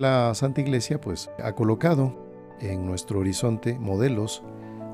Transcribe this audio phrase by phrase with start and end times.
[0.00, 2.14] La Santa Iglesia pues ha colocado
[2.60, 4.44] en nuestro horizonte modelos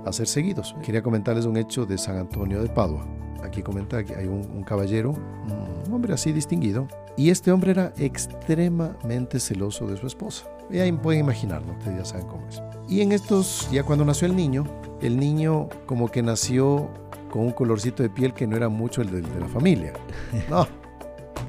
[0.06, 0.74] a ser seguidos.
[0.82, 3.06] Quería comentarles un hecho de San Antonio de Padua.
[3.42, 6.88] Aquí comenta que hay un, caballero, un hombre así distinguido,
[7.18, 10.46] y este hombre era extremadamente celoso de su esposa.
[10.70, 12.62] Y ahí pueden imaginarlo, ustedes ya saben cómo es.
[12.88, 14.64] Y en estos, ya cuando nació el niño,
[15.02, 16.88] el niño como que nació
[17.30, 19.92] con un colorcito de piel que no era mucho el de, de la familia.
[20.48, 20.66] No,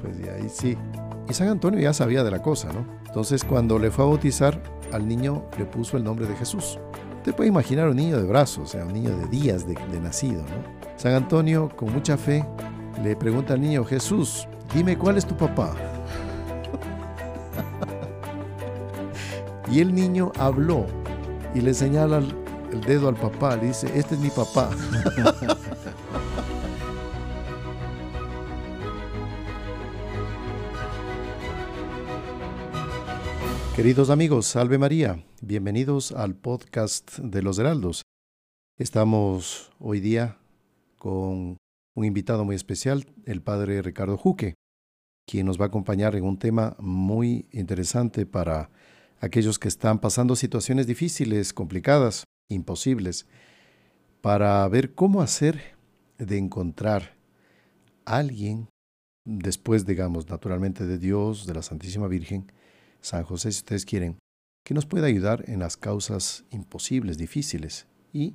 [0.02, 0.76] pues de ahí sí.
[1.26, 3.05] Y San Antonio ya sabía de la cosa, ¿no?
[3.16, 4.60] Entonces cuando le fue a bautizar,
[4.92, 6.78] al niño le puso el nombre de Jesús.
[7.16, 10.42] Usted puede imaginar un niño de brazos, o sea, un niño de días de, nacido,
[10.42, 10.98] ¿no?
[10.98, 12.44] San Antonio, con mucha fe,
[13.02, 15.74] le pregunta al niño, Jesús, dime cuál es tu papá.
[19.72, 20.84] y el niño habló
[21.54, 24.68] y le señala el dedo al papá, le dice, este es mi papá.
[33.76, 38.00] Queridos amigos, salve María, bienvenidos al podcast de los Heraldos.
[38.78, 40.38] Estamos hoy día
[40.96, 41.58] con
[41.94, 44.54] un invitado muy especial, el padre Ricardo Juque,
[45.26, 48.70] quien nos va a acompañar en un tema muy interesante para
[49.20, 53.26] aquellos que están pasando situaciones difíciles, complicadas, imposibles,
[54.22, 55.76] para ver cómo hacer
[56.16, 57.14] de encontrar
[58.06, 58.70] a alguien,
[59.26, 62.50] después, digamos, naturalmente de Dios, de la Santísima Virgen,
[63.00, 64.18] San José, si ustedes quieren,
[64.64, 68.34] que nos pueda ayudar en las causas imposibles, difíciles y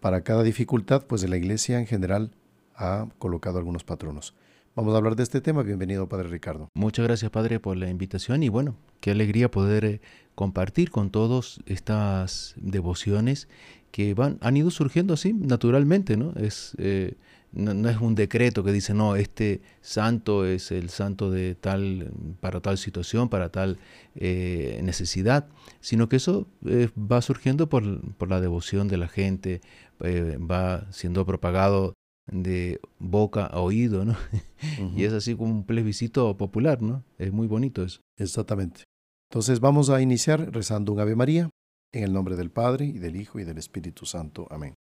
[0.00, 2.32] para cada dificultad, pues la Iglesia en general
[2.74, 4.34] ha colocado algunos patronos.
[4.74, 5.62] Vamos a hablar de este tema.
[5.62, 6.68] Bienvenido, Padre Ricardo.
[6.74, 10.00] Muchas gracias, Padre, por la invitación y bueno, qué alegría poder eh,
[10.34, 13.48] compartir con todos estas devociones
[13.90, 16.32] que van, han ido surgiendo así naturalmente, ¿no?
[16.36, 17.16] Es, eh,
[17.52, 22.60] no, es un decreto que dice, no, este santo es el santo de tal, para
[22.60, 23.78] tal situación, para tal
[24.14, 25.48] eh, necesidad,
[25.80, 29.60] sino que eso va surgiendo por, por, la devoción de la gente,
[30.00, 31.94] eh, va siendo propagado
[32.30, 34.16] de boca a oído, ¿no?
[34.96, 37.04] y es así como un plebiscito popular, ¿no?
[37.18, 38.00] Es muy bonito eso.
[38.18, 38.84] Exactamente.
[39.30, 41.50] Entonces vamos a iniciar rezando un Ave María
[41.92, 44.46] en el nombre del Padre y del Hijo y del Espíritu Santo.
[44.50, 44.74] Amén.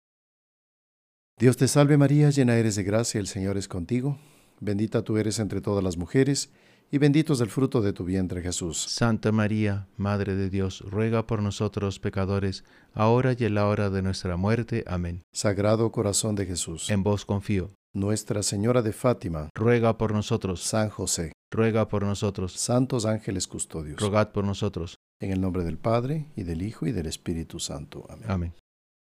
[1.41, 4.19] Dios te salve María, llena eres de gracia, el Señor es contigo,
[4.61, 6.51] bendita tú eres entre todas las mujeres,
[6.91, 8.77] y bendito es el fruto de tu vientre Jesús.
[8.77, 12.63] Santa María, Madre de Dios, ruega por nosotros pecadores,
[12.93, 14.85] ahora y en la hora de nuestra muerte.
[14.87, 15.23] Amén.
[15.33, 16.91] Sagrado Corazón de Jesús.
[16.91, 17.71] En vos confío.
[17.95, 19.49] Nuestra Señora de Fátima.
[19.55, 20.63] Ruega por nosotros.
[20.63, 21.33] San José.
[21.51, 22.53] Ruega por nosotros.
[22.53, 23.99] Santos ángeles custodios.
[23.99, 24.97] Rogad por nosotros.
[25.21, 28.05] En el nombre del Padre, y del Hijo, y del Espíritu Santo.
[28.11, 28.31] Amén.
[28.31, 28.55] Amén.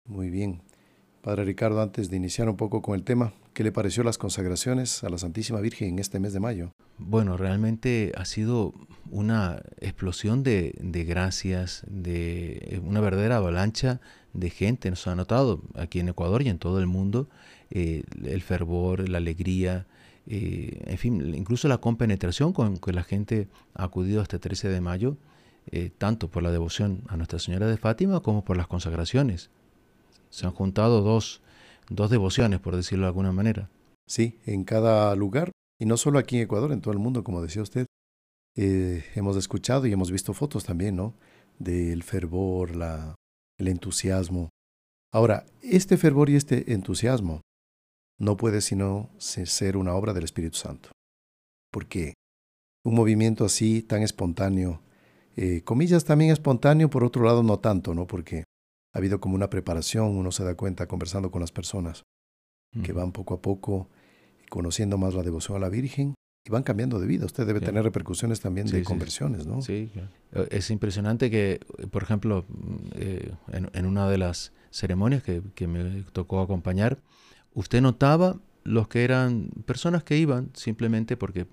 [0.06, 0.62] Muy bien.
[1.28, 5.04] Padre Ricardo, antes de iniciar un poco con el tema, ¿qué le pareció las consagraciones
[5.04, 6.72] a la Santísima Virgen en este mes de mayo?
[6.98, 8.74] Bueno, realmente ha sido
[9.12, 10.74] una explosión de,
[11.06, 14.00] gracias, de una verdadera avalancha
[14.32, 14.90] de gente.
[14.90, 17.28] Nos ha notado aquí en Ecuador y en todo el mundo
[17.72, 19.86] eh, el fervor, la alegría,
[20.28, 24.80] eh, en fin, incluso la compenetración con que la gente ha acudido este 13 de
[24.80, 25.18] mayo,
[25.72, 29.50] eh, tanto por la devoción a Nuestra Señora de Fátima como por las consagraciones.
[30.38, 31.42] Se han juntado dos,
[31.90, 33.72] dos devociones, por decirlo de alguna manera.
[34.08, 37.42] Sí, en cada lugar, y no solo aquí en Ecuador, en todo el mundo, como
[37.42, 37.88] decía usted.
[38.56, 41.16] Eh, hemos escuchado y hemos visto fotos también, ¿no?
[41.58, 43.16] Del fervor, la,
[43.58, 44.50] el entusiasmo.
[45.12, 47.42] Ahora, este fervor y este entusiasmo
[48.20, 50.92] no puede sino ser una obra del Espíritu Santo.
[51.72, 52.14] Porque
[52.86, 54.84] un movimiento así, tan espontáneo,
[55.36, 58.06] eh, comillas también espontáneo, por otro lado no tanto, ¿no?
[58.06, 58.44] Porque
[58.98, 62.04] ha habido como una preparación, uno se da cuenta conversando con las personas
[62.84, 63.90] que van poco a poco
[64.50, 67.28] conociendo más la devoción a la Virgen y van cambiando de vida.
[67.28, 69.62] Usted debe tener repercusiones también de conversiones, ¿no?
[69.62, 69.92] Sí,
[70.32, 71.60] eh, es impresionante que,
[71.92, 72.44] por ejemplo,
[72.96, 76.98] eh, en, una de las ceremonias que, que me tocó acompañar,
[77.54, 81.48] usted notaba los que eran personas que iban simplemente porque eh,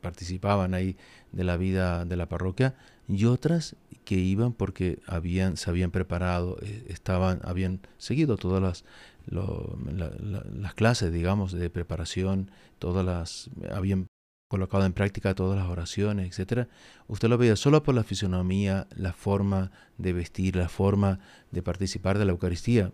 [0.00, 0.96] participaban ahí
[1.30, 2.74] de la vida de la parroquia
[3.08, 8.84] y otras que iban porque habían, se habían preparado, eh, estaban, habían seguido todas las,
[9.26, 14.06] las clases, digamos, de preparación, todas las, habían
[14.48, 16.68] colocado en práctica todas las oraciones, etcétera.
[17.08, 21.18] Usted lo veía solo por la fisonomía, la forma de vestir, la forma
[21.50, 22.92] de participar de la Eucaristía.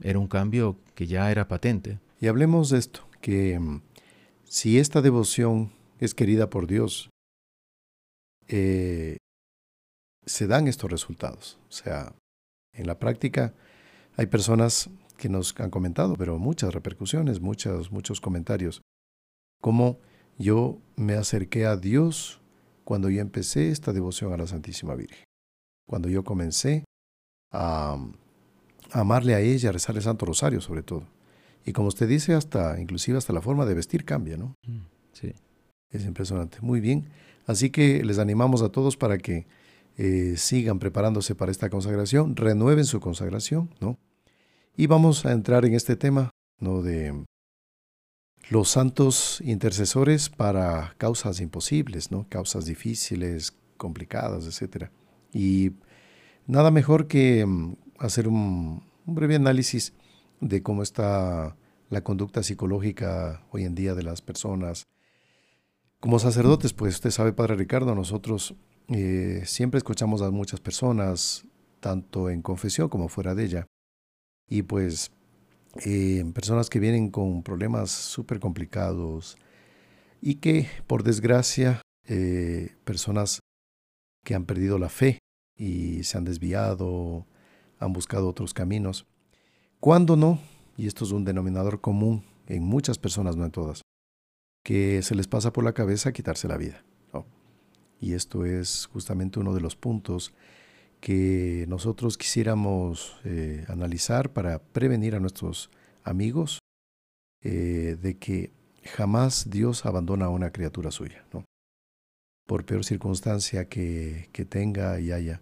[0.00, 1.98] Era un cambio que ya era patente.
[2.20, 3.82] Y hablemos de esto, que mm,
[4.44, 7.10] si esta devoción es querida por Dios,
[8.48, 9.16] eh,
[10.24, 11.58] se dan estos resultados.
[11.68, 12.14] O sea,
[12.72, 13.54] en la práctica
[14.16, 18.82] hay personas que nos han comentado, pero muchas repercusiones, muchos, muchos comentarios.
[19.60, 19.98] Cómo
[20.38, 22.40] yo me acerqué a Dios
[22.84, 25.24] cuando yo empecé esta devoción a la Santísima Virgen.
[25.88, 26.84] Cuando yo comencé
[27.52, 27.96] a,
[28.90, 31.06] amarle a ella, a rezarle Santo Rosario sobre todo.
[31.64, 34.54] Y como usted dice, hasta, inclusive hasta la forma de vestir cambia, ¿no?
[34.66, 34.80] Mm,
[35.12, 35.32] sí.
[35.90, 36.58] Es impresionante.
[36.60, 37.08] Muy bien.
[37.46, 39.46] Así que les animamos a todos para que
[40.04, 44.00] eh, sigan preparándose para esta consagración, renueven su consagración, ¿no?
[44.76, 46.82] Y vamos a entrar en este tema, ¿no?
[46.82, 47.24] De
[48.50, 52.26] los santos intercesores para causas imposibles, ¿no?
[52.28, 54.88] Causas difíciles, complicadas, etc.
[55.32, 55.74] Y
[56.48, 59.92] nada mejor que mm, hacer un, un breve análisis
[60.40, 61.56] de cómo está
[61.90, 64.88] la conducta psicológica hoy en día de las personas.
[66.00, 68.56] Como sacerdotes, pues usted sabe, Padre Ricardo, nosotros
[68.88, 71.44] eh, siempre escuchamos a muchas personas,
[71.80, 73.66] tanto en confesión como fuera de ella.
[74.48, 75.10] Y pues
[75.84, 79.36] eh, personas que vienen con problemas súper complicados
[80.20, 83.40] y que, por desgracia, eh, personas
[84.24, 85.18] que han perdido la fe
[85.56, 87.26] y se han desviado,
[87.78, 89.06] han buscado otros caminos.
[89.80, 90.38] ¿Cuándo no?
[90.76, 93.82] Y esto es un denominador común en muchas personas, no en todas,
[94.64, 96.84] que se les pasa por la cabeza quitarse la vida.
[98.02, 100.34] Y esto es justamente uno de los puntos
[101.00, 105.70] que nosotros quisiéramos eh, analizar para prevenir a nuestros
[106.02, 106.58] amigos
[107.42, 108.50] eh, de que
[108.82, 111.44] jamás Dios abandona a una criatura suya, ¿no?
[112.44, 115.40] por peor circunstancia que, que tenga y haya.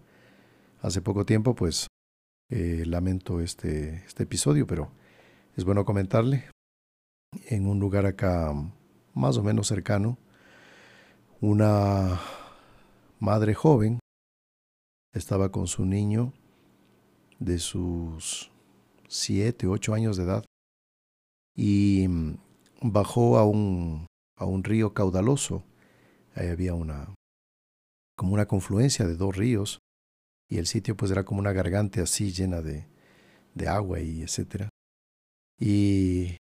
[0.82, 1.86] Hace poco tiempo, pues,
[2.50, 4.92] eh, lamento este, este episodio, pero
[5.56, 6.44] es bueno comentarle.
[7.46, 8.52] En un lugar acá
[9.14, 10.18] más o menos cercano,
[11.40, 12.20] una
[13.20, 14.00] madre joven
[15.12, 16.32] estaba con su niño
[17.38, 18.50] de sus
[19.08, 20.44] siete, ocho años de edad
[21.54, 22.38] y mm,
[22.82, 24.06] bajó a un,
[24.36, 25.62] a un río caudaloso.
[26.34, 27.14] Ahí había una,
[28.16, 29.80] como una confluencia de dos ríos
[30.48, 32.86] y el sitio pues era como una garganta así llena de,
[33.54, 34.70] de agua y etcétera.
[35.58, 36.38] Y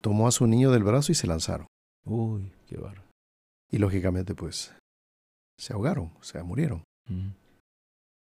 [0.00, 1.66] tomó a su niño del brazo y se lanzaron.
[2.04, 3.02] Uy, qué barro.
[3.68, 4.72] Y lógicamente pues
[5.58, 6.82] se ahogaron, o sea, murieron.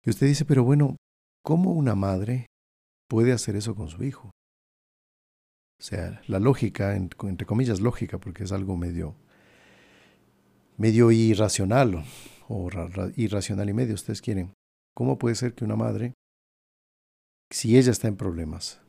[0.04, 0.96] Y usted dice, pero bueno,
[1.42, 2.46] ¿cómo una madre
[3.08, 4.30] puede hacer eso con su hijo?
[5.78, 9.16] O sea, la lógica, entre comillas lógica, porque es algo medio,
[10.76, 12.04] medio irracional
[12.48, 12.68] o
[13.16, 14.52] irracional y medio, ustedes quieren.
[14.94, 16.14] ¿Cómo puede ser que una madre,
[17.50, 18.80] si ella está en problemas,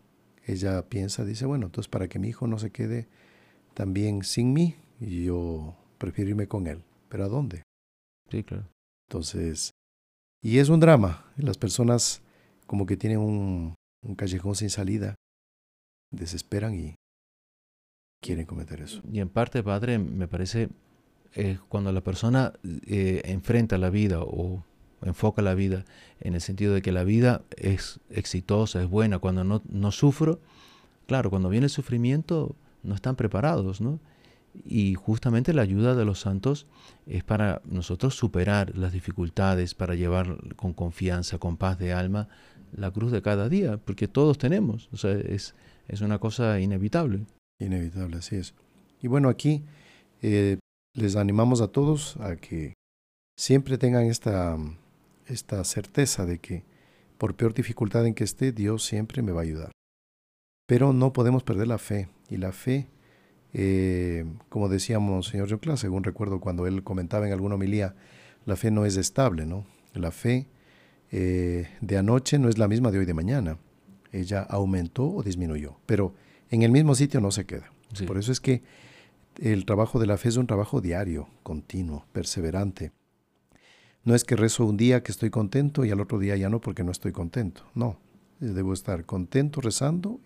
[0.46, 3.08] ella piensa, dice, bueno, entonces para que mi hijo no se quede
[3.74, 6.84] también sin mí, yo prefiero irme con él.
[7.08, 7.64] ¿Pero a dónde?
[8.31, 8.66] Sí, claro.
[9.10, 9.72] Entonces,
[10.42, 11.25] y es un drama.
[11.36, 12.22] Las personas
[12.66, 15.16] como que tienen un, un callejón sin salida,
[16.12, 16.95] desesperan y
[18.22, 19.01] quieren cometer eso.
[19.12, 20.69] Y en parte, padre, me parece
[21.36, 22.54] eh, cuando la persona
[22.88, 24.63] eh, enfrenta la vida o
[25.01, 25.84] enfoca la vida
[26.19, 30.39] en el sentido de que la vida es exitosa, es buena, cuando no, no sufro,
[31.07, 34.00] claro, cuando viene el sufrimiento no están preparados, ¿no?
[34.65, 36.68] Y justamente la ayuda de los santos
[37.07, 42.27] es para nosotros superar las dificultades, para llevar con confianza, con paz de alma,
[42.74, 45.56] la cruz de cada día, porque todos tenemos, o sea, es,
[45.88, 47.25] es una cosa inevitable.
[47.59, 48.53] Inevitable, así es.
[49.01, 49.63] Y bueno, aquí
[50.21, 50.57] eh,
[50.94, 52.74] les animamos a todos a que
[53.38, 54.57] siempre tengan esta,
[55.27, 56.63] esta certeza de que
[57.17, 59.72] por peor dificultad en que esté, Dios siempre me va a ayudar.
[60.67, 62.88] Pero no podemos perder la fe, y la fe
[63.53, 67.96] eh, como decíamos, señor Jocla, según recuerdo cuando él comentaba en alguna homilía,
[68.46, 69.65] la fe no es estable, ¿no?
[69.93, 70.48] La fe
[71.12, 73.58] eh, de anoche no es la misma de hoy de mañana.
[74.12, 76.13] Ella aumentó o disminuyó, pero
[76.50, 77.72] en el mismo sitio no se queda.
[78.08, 78.63] Por eso es que
[79.38, 82.91] el trabajo de la fe es un trabajo diario, continuo, perseverante.
[84.03, 86.60] No es que rezo un día que estoy contento y al otro día ya no
[86.60, 87.63] porque no estoy contento.
[87.75, 87.98] No,
[88.39, 90.20] debo estar contento rezando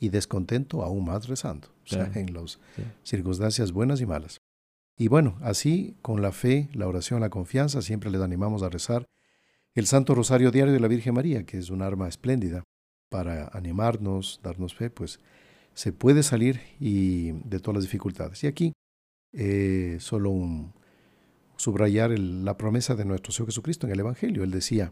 [0.00, 2.58] y descontento aún más rezando, o sea, en las
[3.02, 4.40] circunstancias buenas y malas.
[4.96, 9.06] Y bueno, así con la fe, la oración, la confianza, siempre les animamos a rezar
[9.74, 12.64] el Santo Rosario Diario de la Virgen María, que es un arma espléndida
[13.10, 15.20] para animarnos, darnos fe, pues
[15.74, 18.42] se puede salir y de todas las dificultades.
[18.42, 18.72] Y aquí
[19.32, 20.72] eh, solo un,
[21.58, 24.42] subrayar la promesa de nuestro Señor Jesucristo en el Evangelio.
[24.42, 24.90] Él decía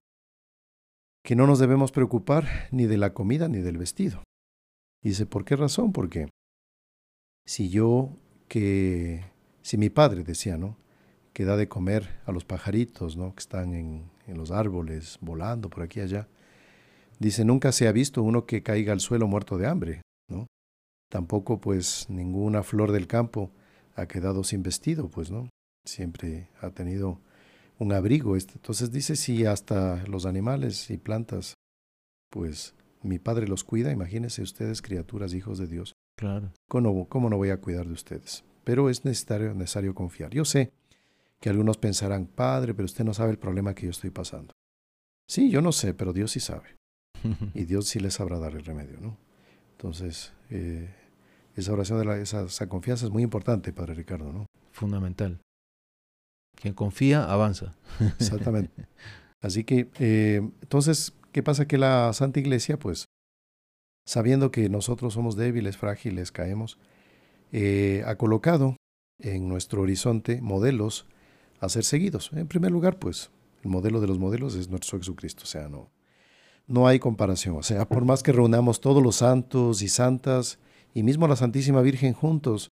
[1.24, 4.22] que no nos debemos preocupar ni de la comida ni del vestido,
[5.02, 5.92] dice, ¿por qué razón?
[5.92, 6.28] Porque
[7.44, 8.10] si yo
[8.48, 9.24] que,
[9.62, 10.76] si mi padre decía, ¿no?
[11.32, 13.34] Que da de comer a los pajaritos, ¿no?
[13.34, 16.28] Que están en, en los árboles, volando por aquí y allá.
[17.18, 20.46] Dice, nunca se ha visto uno que caiga al suelo muerto de hambre, ¿no?
[21.10, 23.50] Tampoco, pues, ninguna flor del campo
[23.94, 25.48] ha quedado sin vestido, pues, ¿no?
[25.88, 27.20] siempre ha tenido
[27.78, 28.36] un abrigo.
[28.36, 28.54] Este.
[28.54, 31.54] Entonces dice, si hasta los animales y plantas,
[32.30, 35.94] pues mi Padre los cuida, imagínense ustedes, criaturas, hijos de Dios.
[36.16, 36.52] Claro.
[36.68, 38.44] ¿Cómo, cómo no voy a cuidar de ustedes?
[38.64, 40.30] Pero es necesario, necesario confiar.
[40.32, 40.72] Yo sé
[41.40, 44.52] que algunos pensarán, Padre, pero usted no sabe el problema que yo estoy pasando.
[45.28, 46.76] Sí, yo no sé, pero Dios sí sabe.
[47.54, 49.18] y Dios sí les sabrá dar el remedio, ¿no?
[49.72, 50.88] Entonces, eh,
[51.54, 54.46] esa oración de la, esa, esa, confianza es muy importante, Padre Ricardo, ¿no?
[54.72, 55.40] Fundamental.
[56.54, 57.74] Quien confía, avanza.
[58.18, 58.88] Exactamente.
[59.42, 61.68] Así que, eh, entonces, ¿qué pasa?
[61.68, 63.10] Que la Santa Iglesia, pues,
[64.06, 66.78] sabiendo que nosotros somos débiles, frágiles, caemos,
[67.52, 68.78] eh, ha colocado
[69.18, 71.04] en nuestro horizonte modelos
[71.60, 72.30] a ser seguidos.
[72.32, 73.30] En primer lugar, pues,
[73.62, 75.90] el modelo de los modelos es nuestro Jesucristo, o sea, no,
[76.66, 77.56] no hay comparación.
[77.56, 80.58] O sea, por más que reunamos todos los santos y santas
[80.94, 82.70] y mismo la Santísima Virgen juntos,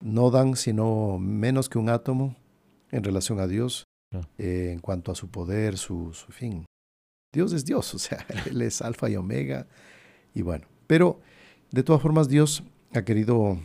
[0.00, 2.34] no dan sino menos que un átomo
[2.90, 3.84] en relación a Dios
[4.38, 6.66] eh, en cuanto a su poder, su, su fin.
[7.32, 9.66] Dios es Dios, o sea, Él es alfa y omega.
[10.34, 11.20] Y bueno, pero
[11.70, 13.58] de todas formas Dios ha querido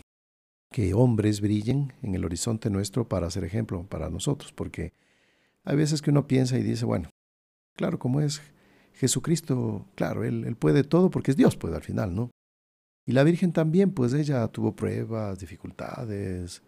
[0.71, 4.93] que hombres brillen en el horizonte nuestro para ser ejemplo para nosotros, porque
[5.63, 7.09] hay veces que uno piensa y dice, bueno,
[7.75, 8.41] claro, como es
[8.93, 12.31] Jesucristo, claro, él, él puede todo porque es Dios, pues al final, ¿no?
[13.05, 16.63] Y la Virgen también, pues ella tuvo pruebas, dificultades,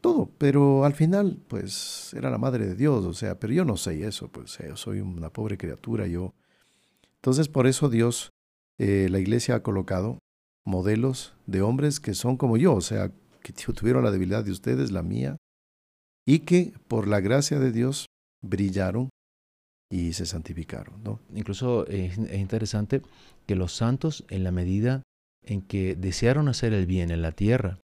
[0.00, 3.76] todo, pero al final, pues era la madre de Dios, o sea, pero yo no
[3.76, 6.34] sé eso, pues yo soy una pobre criatura, yo.
[7.16, 8.30] Entonces, por eso Dios,
[8.78, 10.18] eh, la iglesia ha colocado
[10.64, 13.10] modelos de hombres que son como yo, o sea,
[13.42, 15.36] que tuvieron la debilidad de ustedes, la mía,
[16.26, 18.06] y que por la gracia de Dios
[18.42, 19.08] brillaron
[19.90, 21.02] y se santificaron.
[21.02, 21.20] ¿no?
[21.34, 23.02] Incluso es, interesante
[23.46, 25.02] que los santos, en la medida
[25.42, 27.80] en que desearon hacer el bien en la tierra,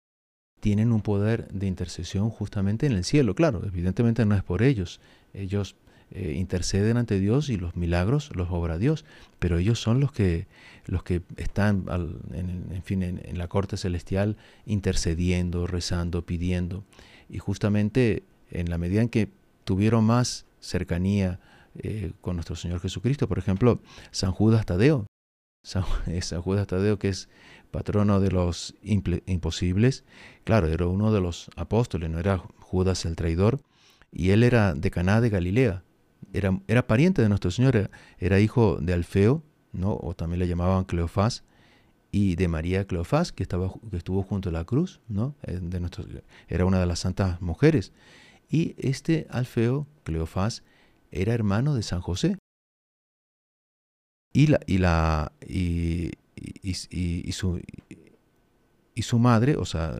[0.60, 3.34] tienen un poder de intercesión justamente en el cielo.
[3.34, 5.00] Claro, evidentemente no es por ellos.
[5.34, 5.76] Ellos
[6.10, 9.04] eh, interceden ante Dios y los milagros los obra Dios,
[9.38, 10.46] pero ellos son los que,
[10.86, 11.84] los que están,
[12.32, 16.84] en, fin, en, la corte celestial intercediendo, rezando, pidiendo.
[17.28, 19.28] Y justamente en la medida en que
[19.64, 21.40] tuvieron más cercanía
[21.78, 23.28] eh, con nuestro Señor Jesucristo.
[23.28, 25.06] Por ejemplo, San Judas Tadeo.
[25.68, 25.84] San,
[26.42, 27.28] Judas Tadeo, que es
[27.70, 30.04] patrono de los imposibles,
[30.44, 33.60] claro, era uno de los apóstoles, no era Judas el traidor,
[34.10, 35.82] y él era de Caná de Galilea,
[36.32, 39.98] era, era pariente de nuestro Señor, era, hijo de Alfeo, ¿no?
[40.00, 41.44] o también le llamaban Cleofás,
[42.10, 45.34] y de María Cleofás, que, estaba, que estuvo junto a la cruz, ¿no?
[45.42, 46.06] Eh, de nuestro,
[46.48, 47.92] era una de las santas mujeres.
[48.48, 50.62] Y este Alfeo, Cleofás,
[51.10, 52.38] era hermano de San José.
[54.38, 56.12] Y, la, y, la, y,
[57.33, 57.61] su,
[58.95, 59.99] y su madre, o sea,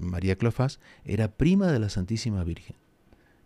[0.00, 2.74] María Cleofás, era prima de la Santísima Virgen.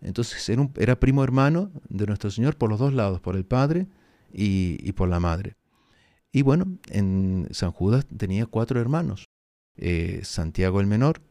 [0.01, 3.85] Entonces era, era, primo hermano de nuestro Señor por los dos lados, por el padre
[4.33, 5.57] y, por la madre.
[6.31, 9.25] Y bueno, en San Judas tenía cuatro hermanos.
[9.77, 11.21] Eh, Santiago el Menor,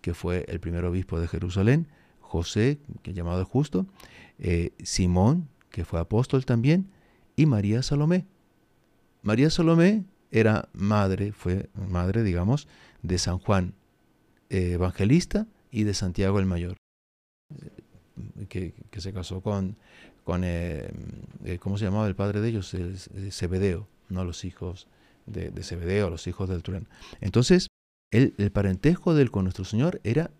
[0.00, 1.86] que fue el primer obispo de Jerusalén,
[2.18, 3.86] José, que llamado el justo,
[4.40, 6.90] eh, Simón, que fue apóstol también,
[7.38, 8.26] y María Salomé.
[9.22, 12.66] María Salomé era madre, fue madre, digamos,
[13.02, 13.74] de San Juan
[14.50, 16.76] eh, Evangelista y de Santiago el Mayor,
[17.54, 19.76] eh, que, se casó con,
[20.24, 20.44] con
[21.60, 22.74] ¿cómo se llamaba el padre de ellos?
[23.30, 24.88] Zebedeo, no los hijos
[25.26, 26.88] de, de Zebedeo, los hijos del Turán.
[27.20, 27.68] Entonces,
[28.10, 30.32] el, el parentesco de él con nuestro Señor era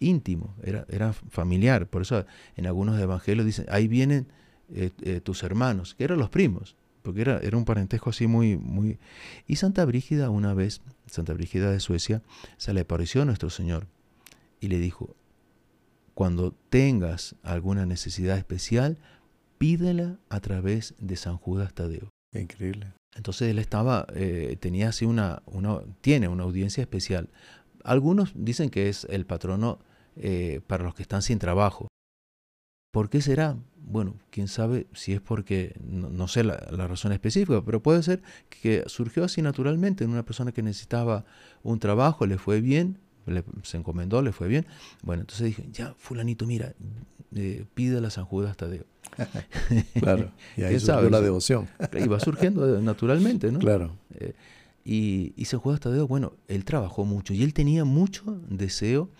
[0.00, 1.86] íntimo, era, era familiar.
[1.86, 4.26] Por eso en algunos evangelios dicen, ahí vienen
[4.74, 8.56] eh, eh, tus hermanos, que eran los primos, porque era, era un parentesco así muy,
[8.56, 8.98] muy...
[9.46, 12.22] Y Santa Brígida una vez, Santa Brígida de Suecia,
[12.56, 13.86] se le apareció a nuestro Señor
[14.60, 15.16] y le dijo,
[16.14, 18.98] cuando tengas alguna necesidad especial,
[19.58, 22.10] pídela a través de San Judas Tadeo.
[22.32, 22.92] Increíble.
[23.14, 27.28] Entonces él estaba, eh, tenía así una, una, tiene una audiencia especial.
[27.84, 29.78] Algunos dicen que es el patrono
[30.16, 31.88] eh, para los que están sin trabajo.
[32.92, 33.56] ¿Por qué será?
[33.84, 36.56] Bueno, quién sabe si es porque, no, sé la,
[36.86, 41.24] razón específica, pero puede ser que surgió así naturalmente en una persona que necesitaba
[41.62, 42.98] un trabajo, le fue bien,
[43.62, 44.66] se encomendó, le fue bien.
[45.02, 46.74] Bueno, entonces dije, ya, fulanito, mira,
[47.34, 48.84] eh, pide la San Judas Tadeo.
[50.00, 51.68] claro, y ahí surgió la devoción.
[51.98, 53.58] y va surgiendo naturalmente, ¿no?
[53.58, 53.96] Claro.
[54.14, 54.34] Eh,
[54.84, 59.10] y, y San Judas Tadeo, bueno, él trabajó mucho y él tenía mucho deseo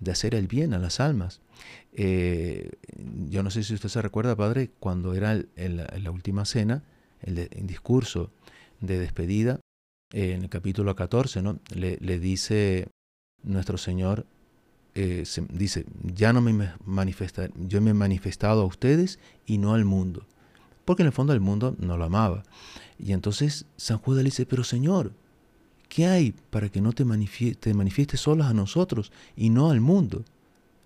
[0.00, 1.40] de hacer el bien a las almas.
[1.92, 2.70] Eh,
[3.28, 6.82] yo no sé si usted se recuerda, Padre, cuando era en la, última cena,
[7.20, 8.30] el, discurso
[8.80, 9.60] de despedida,
[10.12, 11.58] eh, en el capítulo 14, ¿no?
[11.74, 12.88] le, dice
[13.42, 14.26] nuestro Señor
[14.94, 19.84] eh, dice, ya no me manifesta, yo me he manifestado a ustedes y no al
[19.84, 20.26] mundo.
[20.84, 22.42] Porque en el fondo el mundo no lo amaba.
[23.02, 25.12] Y entonces San Judas le dice, pero Señor,
[25.88, 30.24] ¿qué hay para que no te, manifieste, manifiestes solos a nosotros y no al mundo?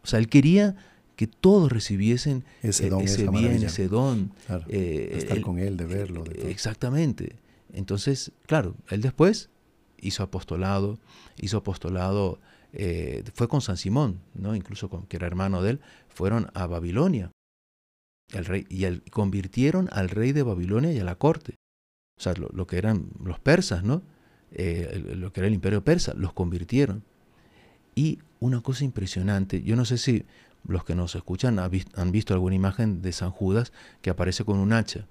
[0.03, 0.77] O sea, él quería
[1.15, 4.33] que todos recibiesen ese, don, ese bien, ese don.
[4.69, 6.25] Eh, estar con él, de verlo.
[6.25, 7.37] exactamente.
[7.73, 9.51] Entonces, claro, él después
[10.01, 10.99] hizo apostolado,
[11.37, 12.39] hizo apostolado,
[12.73, 14.55] eh, fue con San Simón, ¿no?
[14.55, 17.31] incluso con, que era hermano de él, fueron a Babilonia.
[18.33, 21.55] El rey, y el, convirtieron al rey de Babilonia y a la corte.
[22.19, 24.03] O sea, lo, que eran los persas, ¿no?
[24.53, 27.03] Eh, lo que era el imperio persa, los convirtieron.
[27.95, 30.25] Y una cosa impresionante, yo no sé si
[30.67, 34.73] los que nos escuchan han visto alguna imagen de San Judas que aparece con un
[34.73, 35.07] hacha.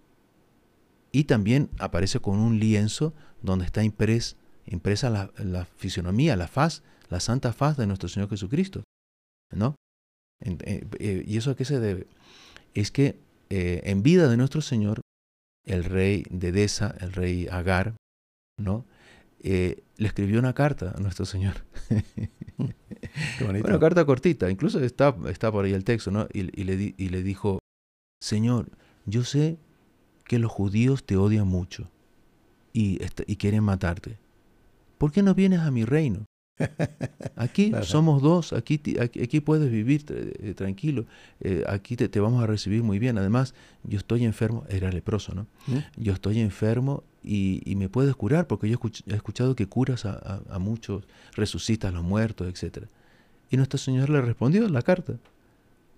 [1.11, 7.53] Y también aparece con un lienzo donde está impresa la, fisionomía, la faz, la santa
[7.53, 8.83] faz de nuestro Señor Jesucristo.
[9.53, 9.75] ¿No?
[10.41, 12.07] Eh, eh, ¿Y eso a qué se debe?
[12.73, 13.19] Es que
[13.49, 14.99] eh, en vida de nuestro Señor,
[15.65, 17.95] el rey de Edesa, el rey Agar,
[18.57, 18.85] ¿no?
[19.43, 21.53] le escribió una carta a nuestro Señor.
[23.67, 26.27] una carta cortita, incluso está, está por ahí el texto, ¿no?
[26.33, 27.59] Y, le, y le dijo,
[28.19, 28.71] Señor,
[29.05, 29.59] yo sé
[30.23, 31.91] que los judíos te odian mucho
[32.73, 34.17] y, y quieren matarte.
[34.97, 36.25] ¿Por qué no vienes a mi reino?
[37.35, 41.05] Aquí somos dos, aquí, aquí, puedes vivir eh, tranquilo,
[41.41, 43.17] eh, aquí te, vamos a recibir muy bien.
[43.17, 45.47] Además, yo estoy enfermo, era leproso, ¿no?
[45.67, 45.77] ¿Mm?
[45.97, 51.03] Yo estoy enfermo y, me puedes curar porque yo he escuchado que curas a, muchos,
[51.33, 52.85] resucitas a los muertos, etc.
[53.49, 55.17] Y nuestro Señor le respondió en la carta.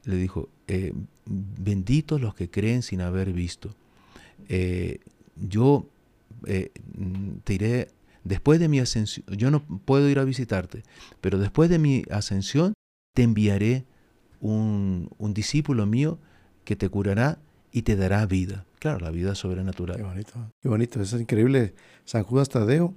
[0.06, 0.94] Le dijo, eh,
[1.26, 3.76] benditos los que creen sin haber visto.
[4.48, 5.00] Eh,
[5.36, 5.86] yo
[6.46, 6.72] eh,
[7.44, 7.90] te iré,
[8.24, 10.84] después de mi ascensión, yo no puedo ir a visitarte,
[11.22, 12.74] pero después de mi ascensión
[13.14, 13.86] te enviaré
[14.40, 16.20] un, discípulo mío
[16.64, 17.40] que te curará
[17.72, 18.66] y te dará vida.
[18.80, 19.98] Claro, la vida sobrenatural.
[19.98, 21.74] Qué bonito, qué bonito, es increíble.
[22.06, 22.94] San Judas Tadeo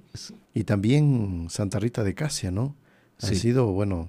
[0.53, 2.75] y también Santa Rita de Casia, ¿no?
[3.21, 4.07] Han sido, bueno,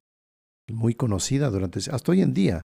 [0.70, 2.62] muy conocida durante, hasta hoy en día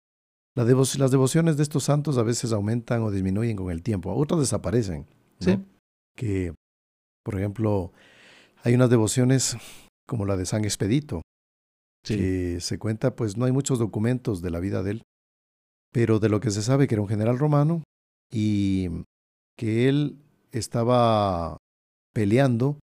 [0.56, 5.06] las devociones de estos santos a veces aumentan o disminuyen con el tiempo, otras desaparecen.
[5.40, 5.60] Sí.
[6.16, 6.54] Que,
[7.24, 7.92] por ejemplo,
[8.66, 9.58] hay unas devociones
[10.08, 11.22] como la de San Expedito,
[12.04, 15.02] que se cuenta, pues no hay muchos documentos de la vida de él,
[15.92, 17.84] pero de lo que se sabe que era un general romano
[18.32, 18.90] y
[19.56, 20.20] que él
[20.52, 21.58] estaba
[22.12, 22.80] peleando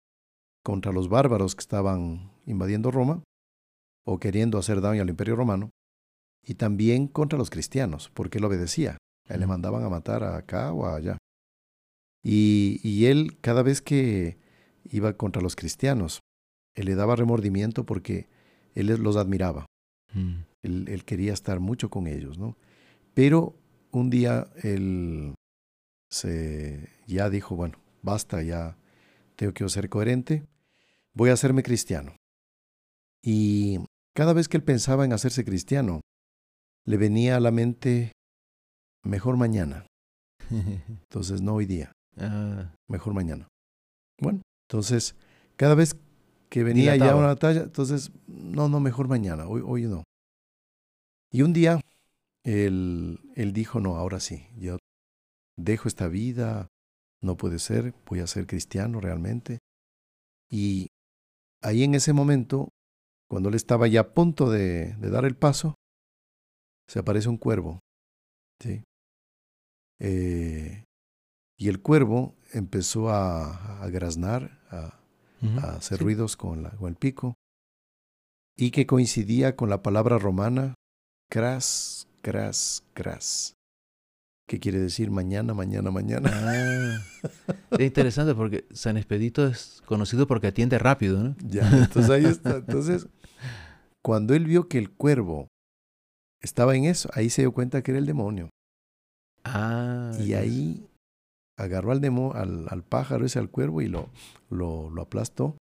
[0.65, 3.25] contra los bárbaros que estaban invadiendo Roma
[4.07, 5.71] o queriendo hacer daño al imperio romano
[6.45, 8.99] y también contra los cristianos, porque él obedecía.
[9.29, 11.19] A él le mandaban a matar acá o allá.
[12.23, 14.42] Y, y, él, cada vez que
[14.91, 16.21] iba contra los cristianos,
[16.75, 18.29] él le daba remordimiento porque
[18.75, 19.67] él los admiraba.
[20.15, 20.43] Mm.
[20.63, 22.57] Él, quería estar mucho con ellos, ¿no?
[23.15, 23.57] Pero
[23.91, 25.35] un día él
[26.09, 28.77] se, ya dijo, bueno, basta, ya
[29.37, 30.47] tengo que ser coherente,
[31.15, 32.17] voy a hacerme cristiano.
[33.25, 33.79] Y
[34.15, 36.01] cada vez que él pensaba en hacerse cristiano,
[36.85, 38.13] le venía a la mente
[39.05, 39.87] mejor mañana.
[40.51, 41.93] Entonces, no hoy día.
[42.17, 42.75] Ah.
[42.89, 43.49] Mejor mañana.
[44.21, 45.15] Bueno, entonces,
[45.57, 45.99] cada vez
[46.49, 50.03] que venía ya una batalla, entonces, no, no, mejor mañana, hoy, hoy no.
[51.31, 51.79] Y un día,
[52.43, 54.79] él, él dijo, no, ahora sí, yo
[55.59, 56.69] dejo esta vida,
[57.21, 59.59] no puede ser, voy a ser cristiano realmente.
[60.51, 60.89] Y
[61.61, 62.71] ahí en ese momento,
[63.29, 65.75] cuando él estaba ya a punto de dar el paso,
[66.89, 67.81] se aparece un cuervo.
[68.59, 68.83] ¿sí?
[70.01, 70.85] Eh,
[71.59, 74.99] y el cuervo empezó a, a graznar, a,
[75.77, 77.35] hacer ruidos con, la, con, el pico,
[78.57, 80.75] y que coincidía con la palabra romana
[81.31, 83.55] cras, cras, cras.
[84.49, 86.31] ¿Qué quiere decir mañana, mañana, mañana?
[86.33, 86.99] Ah,
[87.71, 91.37] es interesante porque San Expedito es conocido porque atiende rápido, ¿no?
[91.47, 92.57] Ya, entonces ahí está.
[92.57, 93.09] Entonces,
[94.03, 95.49] cuando él vio que el cuervo
[96.41, 98.51] estaba en eso, ahí se dio cuenta que era el demonio.
[99.45, 100.13] Ah.
[100.21, 100.87] Y ahí
[101.57, 104.11] agarró al, demo, al, al, pájaro ese, al cuervo, y lo,
[104.51, 105.57] lo, lo aplastó.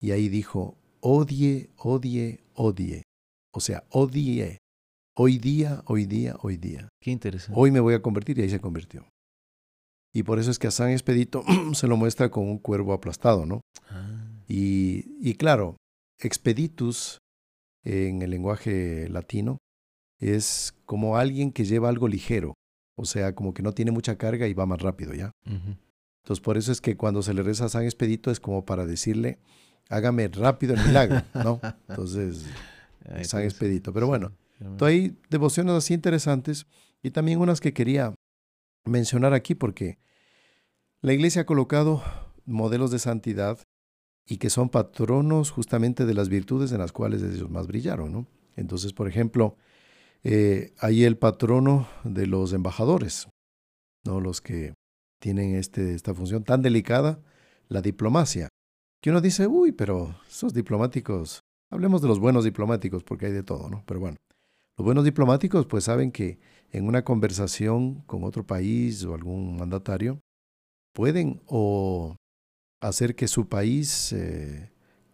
[0.00, 3.02] Y ahí dijo, odie, odie, odie.
[3.52, 4.58] O sea, odie.
[5.16, 6.88] Hoy día, hoy día, hoy día.
[7.02, 7.58] Qué interesante.
[7.60, 9.08] Hoy me voy a convertir y ahí se convirtió.
[10.14, 13.44] Y por eso es que a San Expedito se lo muestra con un cuervo aplastado,
[13.44, 13.60] ¿no?
[13.90, 14.28] Ah.
[14.46, 15.76] Y, y claro,
[16.20, 17.18] expeditus
[17.84, 19.58] en el lenguaje latino
[20.20, 22.54] es como alguien que lleva algo ligero,
[22.98, 25.30] o sea, como que no tiene mucha carga y va más rápido, ¿ya?
[25.44, 28.86] Entonces, por eso es que cuando se le reza a San Expedito es como para
[28.86, 29.38] decirle,
[29.88, 31.60] hágame rápido el milagro, ¿no?
[31.88, 32.44] Entonces,
[33.22, 33.92] San Expedito.
[33.92, 34.32] Pero bueno,
[34.80, 36.66] hay devociones así interesantes
[37.00, 38.14] y también unas que quería
[38.84, 39.98] mencionar aquí porque
[41.00, 42.02] la iglesia ha colocado
[42.46, 43.60] modelos de santidad
[44.26, 48.12] y que son patronos justamente de las virtudes en las cuales ellos más brillaron.
[48.12, 48.26] ¿no?
[48.56, 49.56] Entonces, por ejemplo,
[50.24, 53.28] eh, el patrono de los embajadores,
[54.04, 54.20] ¿no?
[54.20, 54.74] los que
[55.20, 57.20] tienen este, esta función tan delicada,
[57.68, 58.48] la diplomacia.
[59.02, 63.42] Que uno dice, uy, pero esos diplomáticos, hablemos de los buenos diplomáticos porque hay de
[63.42, 63.84] todo, ¿no?
[63.86, 64.16] Pero bueno,
[64.76, 66.38] los buenos diplomáticos pues saben que
[66.72, 70.20] en una conversación con otro país o algún mandatario,
[70.92, 72.16] pueden o
[72.80, 74.70] hacer que su país eh,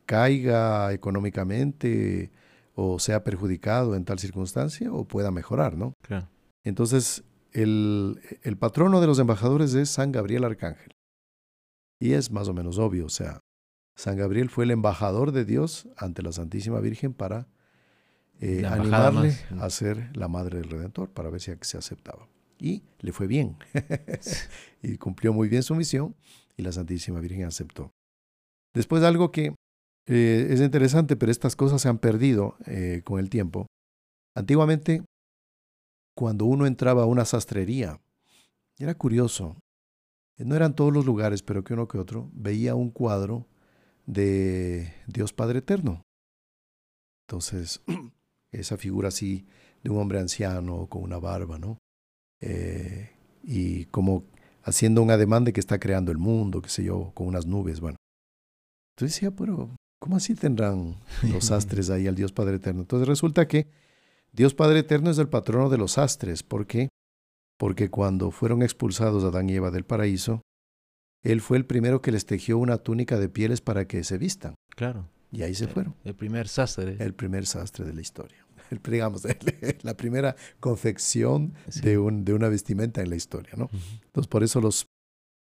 [0.07, 2.31] caiga económicamente
[2.75, 5.95] o sea perjudicado en tal circunstancia o pueda mejorar, ¿no?
[6.03, 6.29] Claro.
[6.65, 10.95] Entonces, el, el patrono de los embajadores es San Gabriel Arcángel.
[12.01, 13.41] Y es más o menos obvio, o sea,
[13.97, 17.49] San Gabriel fue el embajador de Dios ante la Santísima Virgen para
[18.41, 22.29] eh, animarle a ser la madre del Redentor, para ver si se aceptaba.
[22.59, 23.57] Y le fue bien.
[24.83, 26.17] y cumplió muy bien su misión
[26.57, 27.93] y la Santísima Virgen aceptó.
[28.75, 29.55] Después algo que
[30.07, 33.67] eh, es interesante, pero estas cosas se han perdido eh, con el tiempo.
[34.37, 35.03] Antiguamente,
[36.15, 38.01] cuando uno entraba a una sastrería,
[38.79, 39.57] era curioso,
[40.39, 43.47] no eran todos los lugares, pero que uno que otro, veía un cuadro
[44.07, 46.03] de Dios Padre Eterno.
[47.27, 47.83] Entonces,
[48.53, 49.47] esa figura así
[49.83, 51.79] de un hombre anciano con una barba, ¿no?
[52.41, 53.11] Eh,
[53.43, 54.25] y como
[54.63, 57.81] haciendo un ademán de que está creando el mundo, qué sé yo, con unas nubes,
[57.81, 57.97] bueno.
[58.97, 59.71] Entonces decía, pero
[60.05, 60.97] ¿cómo así tendrán
[61.33, 62.83] los astres ahí al Dios Padre Eterno?
[62.83, 63.69] Entonces resulta que
[64.33, 66.43] Dios Padre Eterno es el patrono de los astres.
[66.43, 66.91] ¿Por qué?
[67.57, 70.43] Porque cuando fueron expulsados Adán y Eva del paraíso,
[71.23, 74.55] Él fue el primero que les tejió una túnica de pieles para que se vistan.
[74.77, 75.09] Claro.
[75.33, 75.95] Y ahí se fueron.
[76.05, 76.99] El primer sastre.
[76.99, 78.47] El primer sastre de la historia.
[78.71, 79.23] El, digamos,
[79.81, 83.71] la primera confección de, un, de, una vestimenta en la historia, ¿no?
[84.05, 84.87] Entonces, por eso los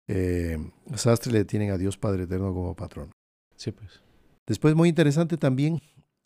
[0.08, 0.60] eh,
[0.96, 3.10] sastres le tienen a Dios Padre Eterno como patrón.
[3.56, 4.02] Sí, pues.
[4.48, 5.82] Después, muy interesante también,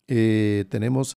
[0.08, 1.14] eh, tenemos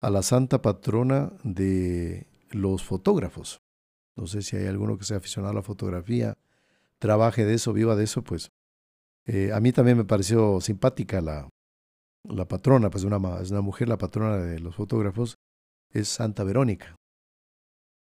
[0.00, 3.60] a la santa patrona de los fotógrafos.
[4.16, 6.34] No sé si hay alguno que sea aficionado a la fotografía,
[6.98, 8.50] trabaje de eso, viva de eso, pues
[9.26, 11.48] eh, a mí también me pareció simpática la,
[12.24, 15.36] la patrona, pues una, es una mujer, la patrona de los fotógrafos,
[15.90, 16.96] es Santa Verónica.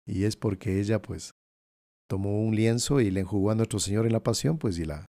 [0.06, 1.32] Y es porque ella, pues,
[2.08, 5.06] tomó un lienzo y le enjugó a nuestro Señor en la pasión, pues, y la...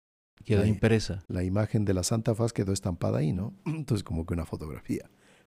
[0.44, 1.24] Quedó impresa.
[1.29, 3.53] La imagen de la Santa Faz quedó estampada ahí, ¿no?
[3.66, 5.11] Entonces, como que una fotografía.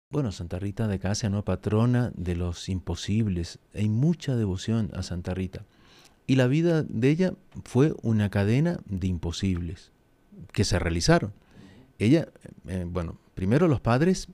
[0.10, 1.46] Bueno, Santa Rita de Casia, ¿no?
[1.46, 3.60] Patrona de los imposibles.
[3.76, 5.66] Hay mucha devoción a Santa Rita.
[6.26, 9.92] Y la vida de ella fue una cadena de imposibles
[10.52, 11.34] que se realizaron.
[12.00, 12.30] Ella,
[12.68, 14.28] eh, bueno, Primero los padres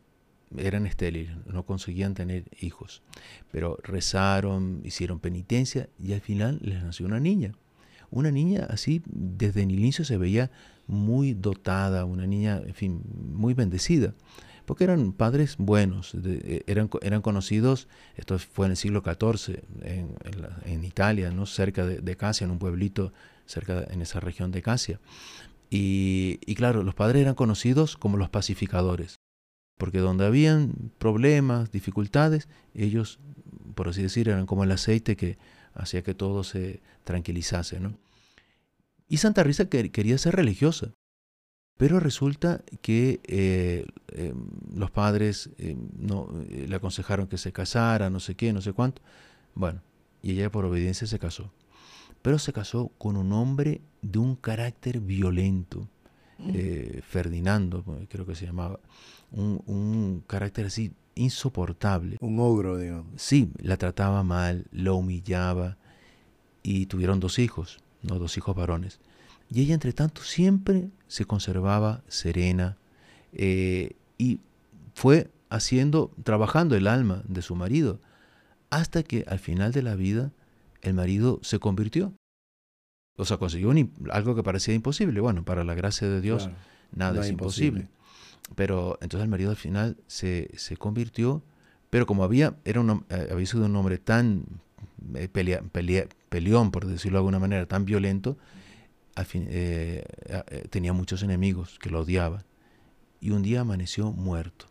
[0.57, 3.03] eran estériles, no conseguían tener hijos,
[3.51, 7.51] pero rezaron, hicieron penitencia y al final les nació una niña.
[8.11, 10.51] Una niña así, desde el inicio se veía
[10.87, 13.01] muy dotada, una niña, en fin,
[13.33, 14.13] muy bendecida,
[14.65, 16.15] porque eran padres buenos,
[16.67, 21.45] eran, eran conocidos, esto fue en el siglo XIV, en, Italia, ¿no?
[21.45, 23.13] cerca de, de, Casia, en un pueblito
[23.45, 24.99] cerca en esa región de Casia.
[25.69, 29.15] Y, claro, los padres eran conocidos como los pacificadores,
[29.77, 33.19] porque donde habían problemas, dificultades, ellos,
[33.73, 35.37] por así decir, eran como el aceite que
[35.75, 37.79] hacía que todo se tranquilizase.
[37.79, 37.97] ¿no?
[39.07, 40.93] Y Santa Risa quería ser religiosa,
[41.77, 44.33] pero resulta que eh, eh,
[44.73, 49.01] los padres eh, no, le aconsejaron que se casara, no sé qué, no sé cuánto.
[49.53, 49.81] Bueno,
[50.21, 51.51] y ella por obediencia se casó
[52.25, 55.87] pero se casó con un hombre de un carácter violento,
[56.39, 56.51] mm.
[56.55, 58.79] eh, Ferdinando, pues, creo que se llamaba,
[59.31, 62.17] un, carácter así insoportable.
[62.19, 63.21] Un ogro, digamos.
[63.21, 65.77] Sí, la trataba mal, la humillaba
[66.61, 68.99] y tuvieron dos hijos, no dos hijos varones.
[69.49, 72.77] Y ella, entre tanto, siempre se conservaba serena
[73.33, 74.39] eh, y
[74.93, 77.99] fue haciendo, trabajando el alma de su marido,
[78.69, 80.31] hasta que al final de la vida
[80.81, 82.13] el marido se convirtió.
[83.17, 83.73] O sea, consiguió
[84.11, 85.21] algo que parecía imposible.
[85.21, 86.49] Bueno, para la gracia de Dios
[86.91, 87.87] nada es imposible.
[88.53, 91.43] Pero entonces el marido al final se, se convirtió,
[91.89, 94.45] pero como había, era un, eh, había sido un hombre tan
[95.15, 98.37] eh, peleón, por decirlo de alguna manera, tan violento,
[99.25, 100.03] fin, eh,
[100.69, 102.43] tenía muchos enemigos que lo odiaban.
[103.21, 104.65] Y un día amaneció muerto.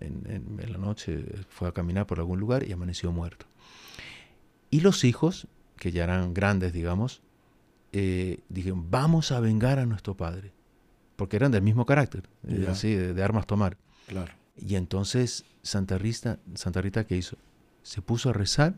[0.00, 3.46] en, la noche fue a caminar por algún lugar y amaneció muerto.
[4.70, 7.22] Y los hijos, que ya eran grandes, digamos,
[7.92, 10.52] dijeron, vamos a vengar a nuestro padre,
[11.18, 12.22] porque eran del mismo carácter,
[12.68, 13.76] así, de, armas tomar.
[14.06, 14.32] Claro.
[14.56, 17.36] Y entonces Santa Rita, Santa Rita, ¿qué hizo?
[17.82, 18.76] Se puso a rezar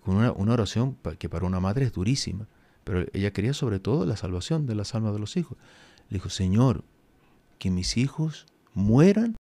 [0.00, 2.46] con una, una oración que para una madre es durísima,
[2.84, 5.58] pero ella quería sobre todo la salvación de las almas de los hijos.
[6.08, 6.84] Le dijo, Señor,
[7.58, 9.34] que mis hijos mueran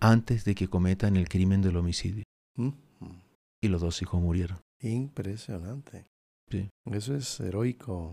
[0.00, 2.24] antes de que cometan el crimen del homicidio.
[3.60, 4.58] Y los dos hijos murieron.
[4.80, 6.06] Impresionante.
[6.52, 6.68] Sí.
[6.90, 8.12] Eso es heroico.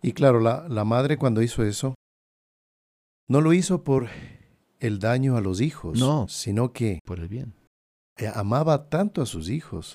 [0.00, 1.94] Y claro, la, la madre cuando hizo eso,
[3.28, 4.08] no lo hizo por
[4.78, 7.54] el daño a los hijos, no, sino que por el bien.
[8.18, 9.94] Eh, amaba tanto a sus hijos,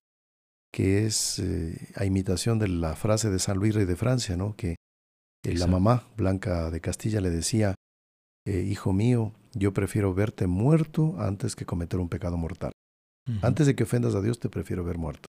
[0.74, 4.56] que es eh, a imitación de la frase de San Luis Rey de Francia, ¿no?
[4.58, 4.76] Que
[5.44, 7.76] eh, la mamá Blanca de Castilla le decía,
[8.46, 12.74] hijo mío, yo prefiero verte muerto antes que cometer un pecado mortal.
[13.42, 15.28] Antes de que ofendas a Dios, te prefiero ver muerto.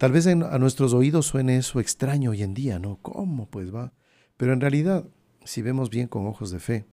[0.00, 2.96] Tal vez a nuestros oídos suene eso extraño hoy en día, ¿no?
[3.02, 3.92] ¿Cómo pues va?
[4.38, 5.04] Pero en realidad,
[5.44, 6.86] si vemos bien con ojos de fe,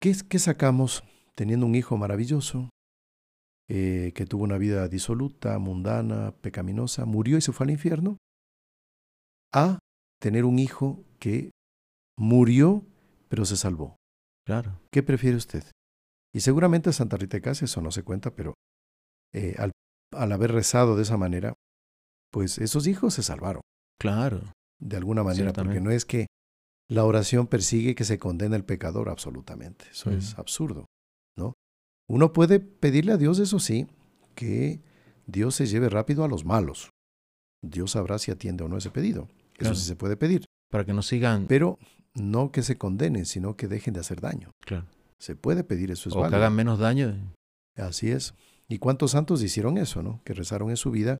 [0.00, 2.70] ¿qué, qué sacamos teniendo un hijo maravilloso,
[3.68, 8.16] eh, que tuvo una vida disoluta, mundana, pecaminosa, murió y se fue al infierno?
[9.52, 9.78] A
[10.18, 11.50] tener un hijo que
[12.18, 12.86] murió
[13.28, 13.96] pero se salvó.
[14.46, 14.80] Claro.
[14.90, 15.64] ¿Qué prefiere usted?
[16.34, 18.54] Y seguramente Santa Rita de eso no se cuenta, pero
[19.34, 19.72] eh, al,
[20.12, 21.52] al haber rezado de esa manera,
[22.32, 23.62] pues esos hijos se salvaron.
[24.00, 24.40] Claro.
[24.80, 26.26] De alguna manera, porque no es que
[26.88, 29.84] la oración persigue que se condene al pecador absolutamente.
[29.92, 30.86] Eso es absurdo,
[31.36, 31.54] ¿no?
[32.08, 33.86] Uno puede pedirle a Dios, eso sí,
[34.34, 34.80] que
[35.26, 36.90] Dios se lleve rápido a los malos.
[37.62, 39.28] Dios sabrá si atiende o no ese pedido.
[39.56, 40.44] Eso sí se puede pedir.
[40.68, 41.46] Para que no sigan.
[41.46, 41.78] Pero
[42.14, 44.50] no que se condenen, sino que dejen de hacer daño.
[44.66, 44.86] Claro.
[45.20, 47.14] Se puede pedir eso es O que hagan menos daño.
[47.76, 48.34] Así es.
[48.68, 50.20] ¿Y cuántos santos hicieron eso, no?
[50.24, 51.18] Que rezaron en su vida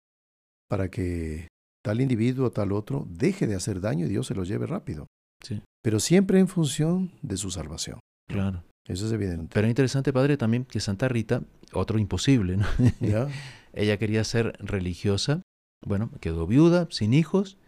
[0.72, 1.48] para que
[1.85, 5.06] tal individuo o tal otro deje de hacer daño y Dios se lo lleve rápido.
[5.44, 5.61] Sí.
[5.82, 8.00] Pero siempre en función de su salvación.
[8.26, 8.64] Claro.
[8.88, 9.50] Eso es evidente.
[9.52, 11.42] Pero es interesante, padre, también que Santa Rita,
[11.74, 12.64] otro imposible, ¿no?
[13.00, 13.28] ¿Ya?
[13.74, 15.42] Ella quería ser religiosa,
[15.85, 17.58] bueno, quedó viuda, sin hijos,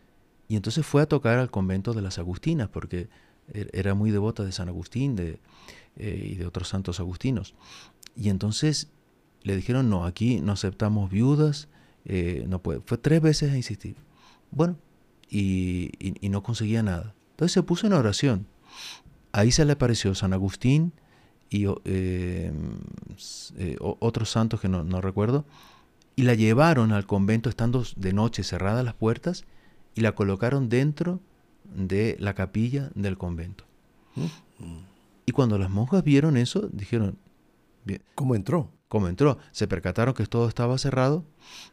[0.48, 3.10] y entonces fue a tocar al convento de las Agustinas, porque
[3.52, 5.40] er, era muy devota de San Agustín de,
[5.96, 7.54] eh, y de otros santos agustinos.
[8.16, 8.88] Y entonces
[9.42, 11.68] le dijeron, no, aquí no aceptamos viudas,
[12.04, 12.80] eh, no puede.
[12.84, 13.96] Fue tres veces a insistir.
[14.50, 14.76] Bueno,
[15.30, 17.14] y, y, no conseguía nada.
[17.30, 18.46] Entonces se puso en oración.
[19.32, 20.92] Ahí se le apareció San Agustín
[21.50, 22.52] y eh,
[23.58, 25.44] eh, otros santos que no, no, recuerdo,
[26.16, 29.44] y la llevaron al convento estando de noche cerradas las puertas
[29.94, 31.20] y la colocaron dentro
[31.64, 33.64] de la capilla del convento.
[35.26, 37.18] Y cuando las monjas vieron eso, dijeron...
[38.14, 38.70] ¿Cómo entró?
[38.88, 39.38] ¿Cómo entró?
[39.52, 41.24] Se percataron que todo estaba cerrado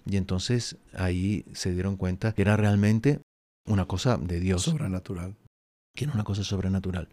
[0.06, 3.22] y entonces ahí se dieron cuenta que era realmente
[3.66, 4.64] una cosa de Dios.
[4.64, 5.36] Sobrenatural.
[5.96, 7.10] Que era una cosa sobrenatural.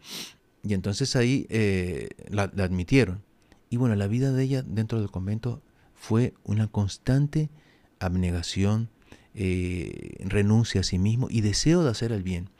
[0.62, 3.22] Y entonces ahí eh, la, admitieron.
[3.70, 5.62] Y bueno, la vida de ella dentro del convento
[5.94, 7.50] fue una constante
[7.98, 8.88] abnegación,
[9.34, 12.50] eh, renuncia a sí mismo y deseo de hacer el bien.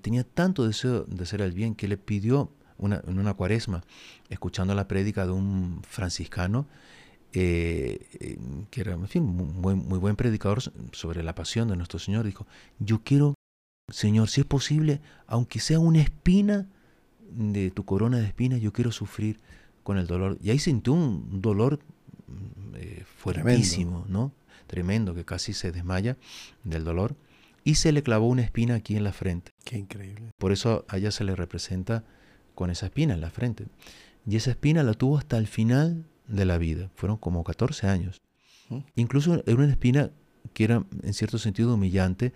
[0.00, 3.82] Tenía tanto deseo de hacer el bien que le pidió en una cuaresma,
[4.28, 6.66] escuchando la prédica de un franciscano,
[7.32, 8.38] eh,
[8.70, 10.62] que era en fin, muy, muy buen predicador
[10.92, 12.46] sobre la pasión de nuestro Señor, dijo,
[12.78, 13.34] yo quiero,
[13.92, 16.66] Señor, si es posible, aunque sea una espina
[17.30, 19.38] de tu corona de espinas, yo quiero sufrir
[19.82, 20.38] con el dolor.
[20.42, 21.80] Y ahí sintió un dolor
[22.26, 24.18] mm, eh, fuertísimo, Tremendo.
[24.18, 24.32] ¿no?
[24.66, 26.16] Tremendo, que casi se desmaya
[26.64, 27.16] del dolor.
[27.64, 29.52] Y se le clavó una espina aquí en la frente.
[29.64, 30.30] Qué increíble.
[30.38, 32.04] Por eso a ella se le representa
[32.56, 33.66] con esa espina en la frente.
[34.26, 36.90] Y esa espina la tuvo hasta el final de la vida.
[36.96, 38.20] Fueron como 14 años.
[38.96, 40.10] Incluso era una espina
[40.52, 42.32] que era en cierto sentido humillante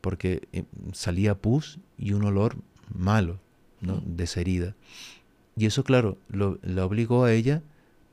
[0.00, 2.56] porque eh, salía pus y un olor
[2.94, 3.40] malo,
[3.82, 4.02] ¿no?
[4.06, 4.74] Desherida.
[5.56, 7.62] Y eso, claro, lo, la obligó a ella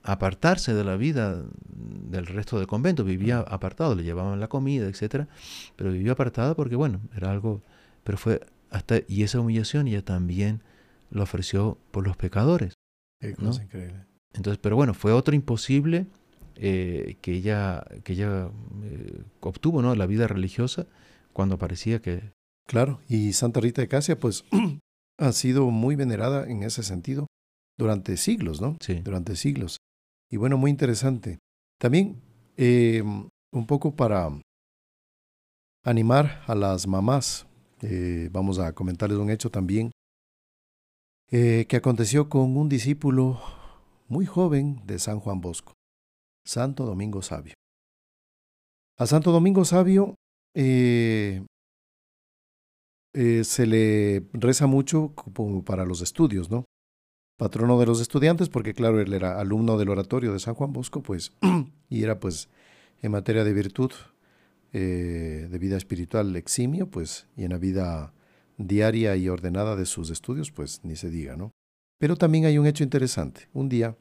[0.03, 1.43] a apartarse de la vida
[2.09, 3.03] del resto del convento.
[3.03, 5.27] Vivía apartado, le llevaban la comida, etcétera,
[5.77, 7.61] pero vivía apartada porque, bueno, era algo.
[8.03, 8.99] Pero fue hasta.
[9.07, 10.61] Y esa humillación ella también
[11.11, 12.73] lo ofreció por los pecadores.
[13.21, 14.05] increíble.
[14.33, 16.07] Entonces, pero bueno, fue otro imposible
[16.55, 18.49] eh, que ella, que ella
[18.83, 19.93] eh, obtuvo, ¿no?
[19.95, 20.87] La vida religiosa
[21.33, 22.31] cuando parecía que...
[22.67, 24.45] Claro, y Santa Rita de Casia, pues,
[25.19, 27.27] ha sido muy venerada en ese sentido
[27.77, 28.77] durante siglos, ¿no?
[28.79, 28.95] Sí.
[29.01, 29.77] Durante siglos.
[30.29, 31.39] Y bueno, muy interesante.
[31.77, 32.21] También,
[32.55, 34.29] eh, un poco para
[35.83, 37.47] animar a las mamás,
[38.29, 39.91] vamos a comentarles un hecho también
[41.31, 43.39] que aconteció con un discípulo
[44.11, 45.73] muy joven de San Juan Bosco,
[46.45, 47.53] Santo Domingo Sabio.
[48.97, 50.15] A Santo Domingo Sabio
[50.53, 51.45] eh,
[53.13, 55.13] eh, se le reza mucho
[55.65, 56.65] para los estudios, ¿no?
[57.37, 61.01] patrono de los estudiantes, porque claro, él era alumno del oratorio de San Juan Bosco,
[61.01, 61.31] pues,
[61.89, 62.49] y era pues
[63.01, 63.91] en materia de virtud,
[64.73, 68.13] eh, de vida espiritual eximio, pues, y en la vida
[68.67, 71.51] diaria y ordenada de sus estudios, pues ni se diga, ¿no?
[71.99, 73.47] Pero también hay un hecho interesante.
[73.53, 73.97] Un día,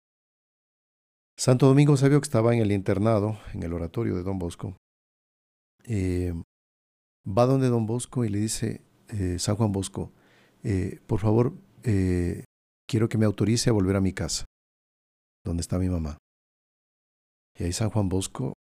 [1.38, 4.77] Santo Domingo Sabio, que estaba en el internado, en el oratorio de Don Bosco,
[5.85, 6.33] eh,
[7.27, 10.12] va donde Don Bosco y le dice, eh, San Juan Bosco,
[10.62, 14.44] eh, por favor, quiero que me autorice a volver a mi casa,
[15.44, 16.18] donde está mi mamá.
[17.59, 18.55] Y ahí San Juan Bosco,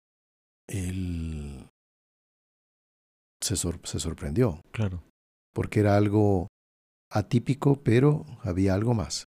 [0.69, 1.69] él
[3.41, 4.61] se, se sorprendió.
[4.73, 5.03] Claro.
[5.57, 6.49] Porque era algo
[7.11, 9.25] atípico, pero había algo más.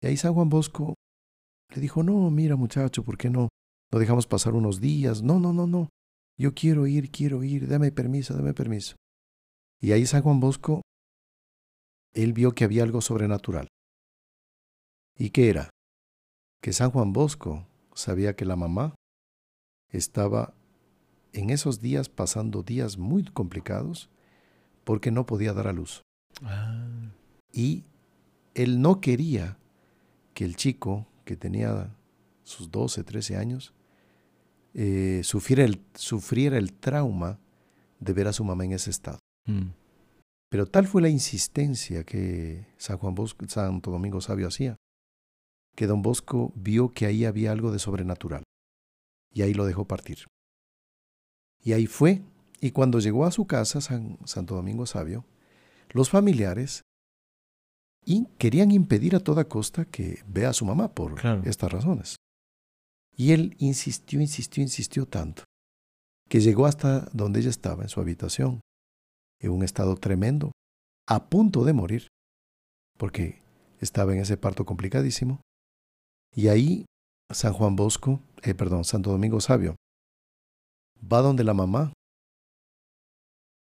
[0.00, 0.94] Y ahí San Juan Bosco
[1.74, 3.50] le dijo, no, mira muchacho, ¿por qué no?
[3.92, 5.22] No dejamos pasar unos días.
[5.22, 5.90] No, no, no, no.
[6.38, 8.96] Yo quiero ir, quiero ir, dame permiso, dame permiso.
[9.82, 10.80] Y ahí San Juan Bosco,
[12.14, 13.68] él vio que había algo sobrenatural.
[15.18, 15.68] ¿Y qué era?
[16.62, 18.94] Que San Juan Bosco sabía que la mamá
[19.90, 20.54] estaba
[21.34, 24.08] en esos días pasando días muy complicados
[24.84, 26.02] porque no podía dar a luz.
[26.42, 27.10] Ah.
[27.52, 27.84] Y
[28.54, 29.58] él no quería
[30.34, 31.96] que el chico que tenía
[32.42, 33.74] sus 12, 13 años
[34.74, 37.38] eh, sufriera, el, sufriera, el, trauma
[38.00, 39.18] de ver a su mamá en ese estado.
[39.46, 39.70] Mm.
[40.50, 44.76] Pero tal fue la insistencia que San Juan Bosco, Santo Domingo Sabio hacía,
[45.74, 48.42] que don Bosco vio que ahí había algo de sobrenatural.
[49.32, 50.26] Y ahí lo dejó partir.
[51.62, 52.22] Y ahí fue,
[52.60, 55.24] y cuando llegó a su casa, San, Santo Domingo Sabio,
[55.90, 56.82] los familiares
[58.38, 61.14] querían impedir a toda costa que vea a su mamá por
[61.44, 62.16] estas razones.
[63.16, 65.44] Y él insistió, insistió, insistió tanto,
[66.28, 68.60] que llegó hasta donde ella estaba, en su habitación,
[69.40, 70.52] en un estado tremendo,
[71.06, 72.08] a punto de morir,
[72.98, 73.42] porque
[73.80, 75.40] estaba en ese parto complicadísimo.
[76.34, 76.86] Y ahí
[77.30, 79.76] San Juan Bosco, eh, perdón, Santo Domingo Sabio,
[81.00, 81.92] va donde la mamá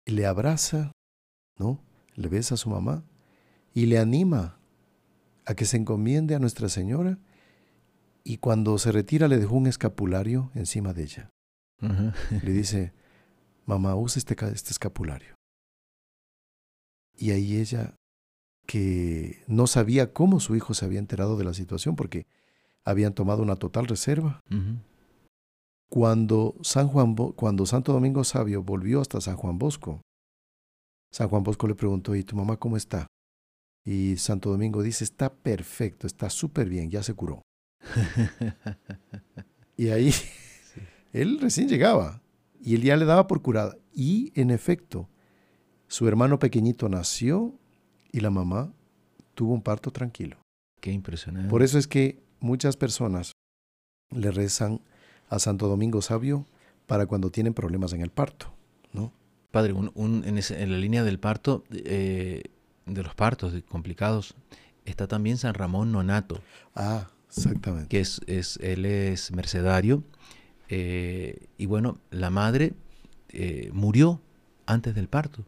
[0.07, 0.93] y le abraza,
[1.59, 1.83] ¿no?
[2.15, 3.05] Le besa a su mamá
[3.75, 4.59] y le anima
[5.45, 7.19] a que se encomiende a Nuestra Señora
[8.25, 11.31] y cuando se retira le dejó un escapulario encima de ella.
[12.43, 12.95] Le dice,
[13.67, 15.35] mamá, usa este, este escapulario.
[17.19, 17.95] Y ahí ella,
[18.67, 22.27] que no sabía cómo su hijo se había enterado de la situación porque
[22.85, 24.41] habían tomado una total reserva.
[25.89, 30.01] Cuando, San Juan cuando Santo Domingo Sabio volvió hasta San Juan Bosco,
[31.13, 33.07] San Juan Bosco le preguntó, ¿y tu mamá cómo está?
[33.85, 37.43] Y Santo Domingo dice, está perfecto, está súper bien, ya se curó.
[39.77, 40.13] y ahí
[41.13, 42.21] él recién llegaba
[42.61, 43.77] y él ya le daba por curada.
[43.93, 45.09] Y en efecto,
[45.87, 47.55] su hermano pequeñito nació
[48.11, 48.73] y la mamá
[49.35, 50.37] tuvo un parto tranquilo.
[50.81, 51.49] Qué impresionante.
[51.49, 53.33] Por eso es que muchas personas
[54.11, 54.81] le rezan
[55.29, 56.47] a Santo Domingo Sabio
[56.87, 58.53] para cuando tienen problemas en el parto,
[58.93, 59.13] ¿no?
[59.51, 62.43] Padre, un, en, la línea del parto, eh,
[62.85, 64.35] de los partos complicados,
[64.85, 66.41] está también San Ramón Nonato.
[66.75, 67.89] Ah, exactamente.
[67.89, 70.03] Que es, es él es mercedario.
[70.69, 72.75] Eh, y bueno, la madre
[73.31, 74.21] eh, murió
[74.67, 75.45] antes del parto.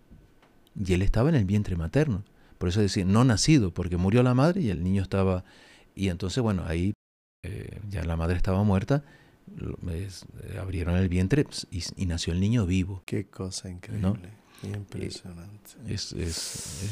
[0.75, 2.25] Y él estaba en el vientre materno.
[2.57, 5.45] Por eso decir, no nacido, porque murió la madre y el niño estaba...
[5.95, 6.95] Y entonces, bueno, ahí
[7.91, 9.05] ya la madre estaba muerta
[9.91, 13.03] eh, abrieron el vientre y, nació el niño vivo.
[13.07, 14.31] Qué cosa increíble.
[14.63, 15.71] Impresionante.
[15.87, 16.83] Es, es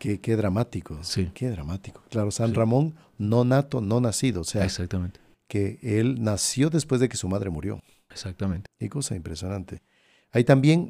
[0.00, 0.98] eh, qué, dramático.
[1.02, 1.30] Sí.
[1.34, 2.02] Qué dramático.
[2.10, 4.40] Claro, San Ramón no nato, no nacido.
[4.40, 5.20] O sea, Exactamente.
[5.48, 7.80] que él nació después de que su madre murió.
[8.10, 8.66] Exactamente.
[8.78, 9.82] Qué cosa impresionante.
[10.30, 10.88] Hay también,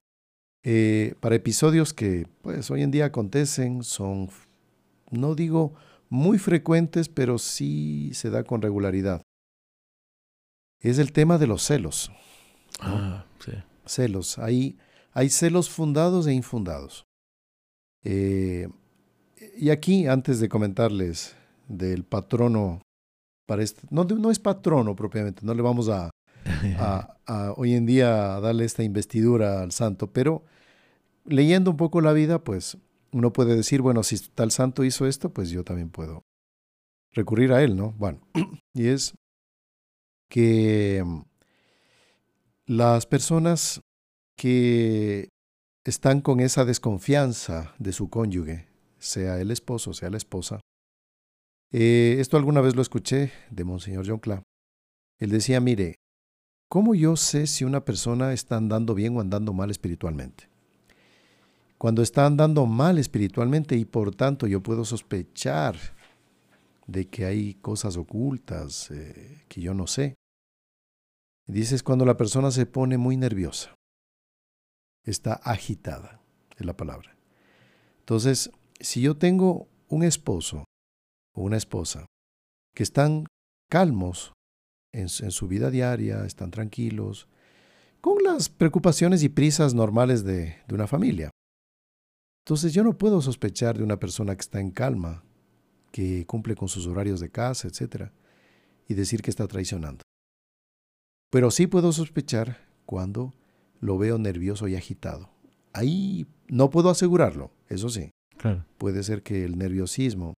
[0.63, 4.31] eh, para episodios que pues hoy en día acontecen, son,
[5.11, 5.75] no digo
[6.09, 9.23] muy frecuentes, pero sí se da con regularidad
[10.91, 12.11] es el tema de los celos.
[12.81, 13.53] Ah, sí.
[13.87, 14.39] Celos.
[14.39, 14.79] Hay,
[15.13, 17.05] hay celos fundados e infundados.
[18.05, 18.69] Eh,
[19.57, 21.37] y aquí, antes de comentarles
[21.69, 22.83] del patrono,
[23.47, 26.11] para este, no, no es patrono propiamente, no le vamos a,
[27.27, 30.43] a, hoy en día darle esta investidura al santo, pero
[31.25, 32.79] leyendo un poco la vida, pues
[33.13, 36.23] uno puede decir, bueno, si tal santo hizo esto, pues yo también puedo
[37.13, 37.93] recurrir a él, ¿no?
[37.99, 38.21] Bueno,
[38.75, 39.15] y es
[40.33, 41.25] que mm,
[42.65, 43.83] las personas
[44.35, 45.29] que
[45.85, 48.67] están con esa desconfianza de su cónyuge,
[48.99, 50.61] sea el esposo, sea la esposa,
[51.71, 54.43] eh, esto alguna vez lo escuché de Monseñor John Cla.
[55.19, 55.97] Él decía, mire,
[56.71, 60.49] ¿cómo yo sé si una persona está andando bien o andando mal espiritualmente?
[61.77, 65.77] Cuando está andando mal espiritualmente y por tanto yo puedo sospechar
[66.87, 70.15] de que hay cosas ocultas eh, que yo no sé.
[71.53, 73.75] Dices cuando la persona se pone muy nerviosa,
[75.05, 76.23] está agitada,
[76.57, 77.15] es la palabra.
[77.99, 78.51] Entonces,
[78.81, 80.65] si yo tengo un esposo
[81.35, 82.07] o una esposa
[82.75, 83.27] que están
[83.71, 84.33] calmos
[84.95, 87.29] en, su vida diaria, están tranquilos,
[88.01, 91.29] con las preocupaciones y prisas normales de, de una familia.
[92.47, 95.23] Entonces yo no puedo sospechar de una persona que está en calma,
[95.91, 98.11] que cumple con sus horarios de casa, etc.,
[98.89, 100.03] y decir que está traicionando.
[101.33, 103.33] Pero sí puedo sospechar cuando
[103.81, 105.31] lo veo nervioso y agitado.
[105.73, 108.11] Ahí no puedo asegurarlo, eso sí.
[108.77, 110.35] Puede ser que el nerviosismo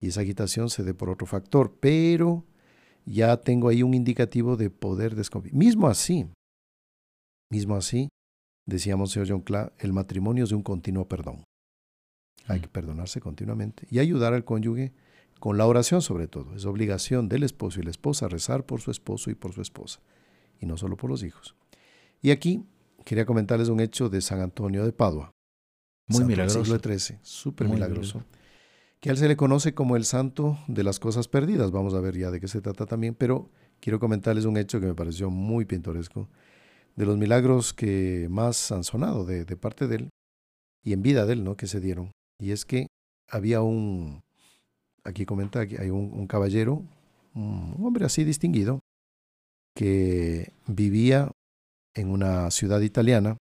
[0.00, 2.46] y esa agitación se dé por otro factor, pero
[3.04, 5.54] ya tengo ahí un indicativo de poder desconfiar.
[5.54, 6.26] Mismo así,
[7.50, 8.08] mismo así,
[8.64, 11.44] decíamos señor John Cla, el matrimonio es de un continuo perdón.
[12.46, 12.62] Hay mm.
[12.62, 14.94] que perdonarse continuamente y ayudar al cónyuge
[15.38, 16.54] con la oración sobre todo.
[16.54, 20.00] Es obligación del esposo y la esposa rezar por su esposo y por su esposa,
[20.60, 21.54] y no solo por los hijos.
[22.20, 22.64] Y aquí
[23.04, 25.32] quería comentarles un hecho de San Antonio de Padua.
[26.08, 26.64] Muy milagroso.
[26.64, 28.24] Siglo XIII, súper milagroso.
[29.00, 31.70] Que a él se le conoce como el santo de las cosas perdidas.
[31.70, 34.86] Vamos a ver ya de qué se trata también, pero quiero comentarles un hecho que
[34.86, 36.28] me pareció muy pintoresco,
[36.96, 40.10] de los milagros que más han sonado de, parte de él
[40.82, 41.56] y en vida de él, ¿no?
[41.56, 42.10] Que se dieron.
[42.40, 42.88] Y es que
[43.28, 44.20] había un,
[45.04, 46.82] aquí comenta, que hay un, caballero,
[47.34, 48.80] un hombre así distinguido,
[49.74, 51.30] que vivía
[51.94, 53.36] en una ciudad italiana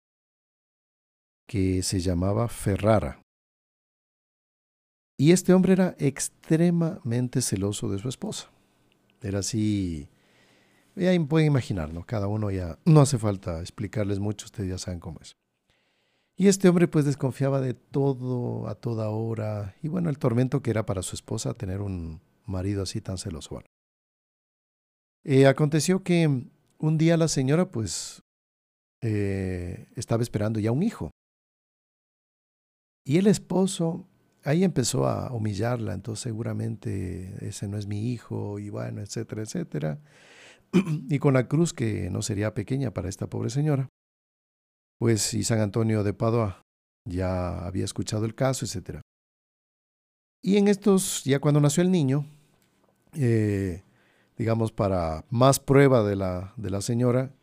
[1.47, 3.21] que se llamaba Ferrara.
[5.17, 8.51] Y este hombre era extremadamente celoso de su esposa.
[9.21, 10.09] Era así,
[10.95, 12.05] ya pueden imaginar, ¿no?
[12.05, 15.35] Cada uno ya, no hace falta explicarles mucho, ustedes ya saben cómo es.
[16.39, 19.75] Y este hombre pues desconfiaba de todo a toda hora.
[19.81, 23.55] Y bueno, el tormento que era para su esposa tener un marido así tan celoso.
[23.55, 23.67] Bueno.
[25.23, 26.45] Eh, aconteció que
[26.77, 28.21] un día la señora pues
[29.01, 31.09] eh, estaba esperando ya un hijo.
[33.03, 34.05] Y el esposo
[34.43, 39.99] ahí empezó a humillarla, entonces seguramente ese no es mi hijo, y bueno, etcétera, etcétera.
[41.09, 43.89] y con la cruz que no sería pequeña para esta pobre señora.
[44.99, 46.61] Pues y San Antonio de Padua
[47.05, 49.01] ya había escuchado el caso, etcétera.
[50.41, 52.25] Y en estos, ya cuando nació el niño,
[53.13, 53.83] eh,
[54.37, 57.33] digamos, para más prueba de la, de la señora,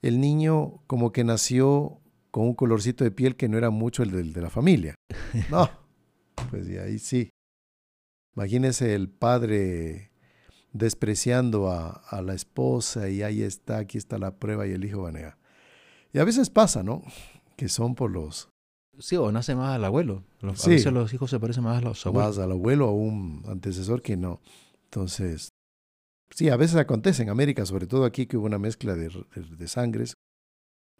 [0.00, 4.10] el niño como que nació con un colorcito de piel que no era mucho el
[4.10, 4.94] del de la familia.
[5.50, 5.70] No,
[6.50, 7.30] pues y ahí sí.
[8.34, 10.10] Imagínese el padre
[10.72, 15.38] despreciando a, la esposa y ahí está, aquí está la prueba y el hijo vanea.
[16.12, 17.02] Y a veces pasa, ¿no?
[17.56, 18.48] Que son por los...
[18.98, 20.22] Sí, o nace más al abuelo.
[20.40, 22.36] Los, A veces los hijos se parecen más a los abuelos.
[22.36, 24.40] Más al abuelo o un antecesor que no.
[24.84, 25.48] Entonces,
[26.30, 29.68] sí, a veces acontece en América, sobre todo aquí que hubo una mezcla de, de
[29.68, 30.14] sangres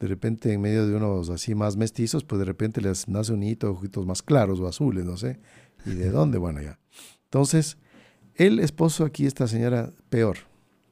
[0.02, 3.44] de repente en medio de unos así más mestizos, pues de repente les nace un
[3.44, 5.38] hito, ojitos más claros o azules, no sé.
[5.86, 6.38] ¿Y de dónde?
[6.38, 6.80] Bueno, ya.
[7.22, 7.78] Entonces,
[8.34, 10.38] el esposo aquí, esta señora, peor.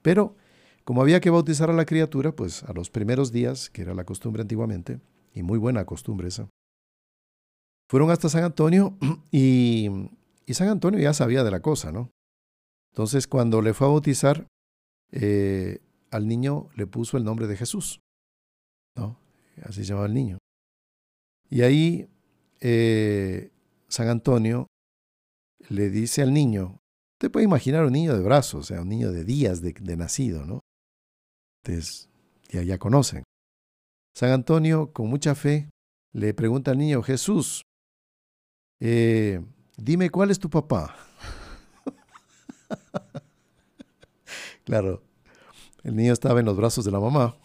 [0.01, 0.37] Pero
[0.91, 4.03] como había que bautizar a la criatura, pues a los primeros días, que era la
[4.03, 4.99] costumbre antiguamente,
[5.32, 6.49] y muy buena costumbre esa,
[7.88, 8.99] fueron hasta San Antonio
[9.30, 9.88] y,
[10.49, 12.11] San Antonio ya sabía de la cosa, ¿no?
[12.93, 14.49] Entonces, cuando le fue a bautizar,
[15.12, 15.78] eh,
[16.11, 18.01] al niño le puso el nombre de Jesús.
[18.97, 19.16] ¿no?
[19.62, 20.38] Así se llamaba el niño.
[21.49, 22.11] Y ahí
[22.59, 23.53] eh,
[23.86, 24.66] San Antonio
[25.68, 26.80] le dice al niño,
[27.20, 30.45] te puede imaginar un niño de brazos, o sea, un niño de días de, nacido,
[30.45, 30.59] ¿no?
[31.65, 33.25] Ya, ya conocen.
[34.15, 35.71] San Antonio, con mucha fe,
[36.13, 37.63] le pregunta al niño, Jesús,
[38.81, 39.41] eh,
[39.77, 40.97] dime cuál es tu papá.
[44.65, 45.03] claro,
[45.85, 47.37] el niño estaba en los brazos de la mamá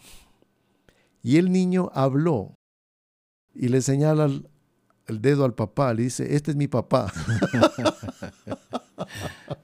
[1.22, 2.54] y el niño habló
[3.54, 7.12] y le señala el, dedo al papá, le dice, este es mi papá.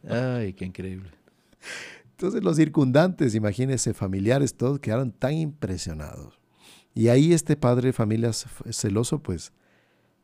[0.09, 1.11] Ay, qué increíble.
[2.23, 6.39] Entonces los circundantes, imagínense, familiares, todos quedaron tan impresionados.
[6.95, 9.53] Y ahí este padre de familia celoso, pues,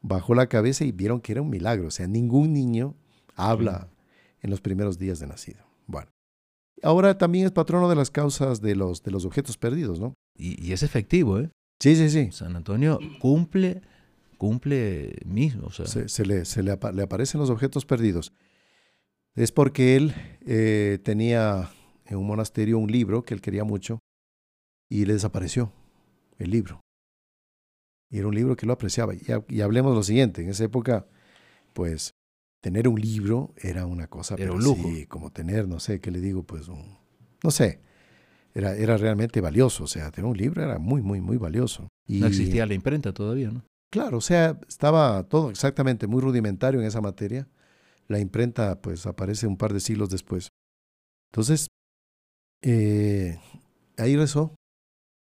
[0.01, 1.89] bajó la cabeza y vieron que era un milagro.
[1.89, 2.95] O sea, ningún niño
[3.35, 3.89] habla
[4.43, 5.65] en los primeros días de nacido.
[5.89, 6.09] Bueno,
[6.85, 10.15] ahora también es patrono de las causas de los, de los objetos perdidos, ¿no?
[10.37, 11.51] Y, es efectivo, ¿eh?
[11.81, 12.31] Sí, sí, sí.
[12.31, 13.83] San Antonio cumple,
[14.37, 15.71] cumple mismo.
[15.73, 18.33] se, le, se le, aparecen los objetos perdidos.
[19.35, 20.15] Es porque él
[20.47, 21.73] eh, tenía
[22.09, 24.01] en un monasterio un libro que él quería mucho
[24.91, 25.73] y le desapareció
[26.39, 26.81] el libro.
[28.11, 29.15] Y era un libro que lo apreciaba.
[29.15, 31.07] Y, y hablemos lo siguiente, en esa época,
[31.75, 32.13] pues
[32.63, 34.89] tener un libro era una cosa, Era pero un lujo.
[34.89, 36.43] sí, como tener, no sé, ¿qué le digo?
[36.43, 36.97] Pues un,
[37.45, 37.81] no sé,
[38.55, 41.89] era, era realmente valioso, o sea, tener un libro era muy, muy, muy valioso.
[42.07, 43.63] Y, No existía la imprenta todavía, ¿no?
[43.93, 47.49] Claro, o sea, estaba todo exactamente muy rudimentario en esa materia.
[48.07, 50.49] La imprenta, pues, aparece un par de siglos después.
[51.31, 51.69] Entonces,
[52.63, 53.39] eh,
[53.97, 54.55] ahí rezó,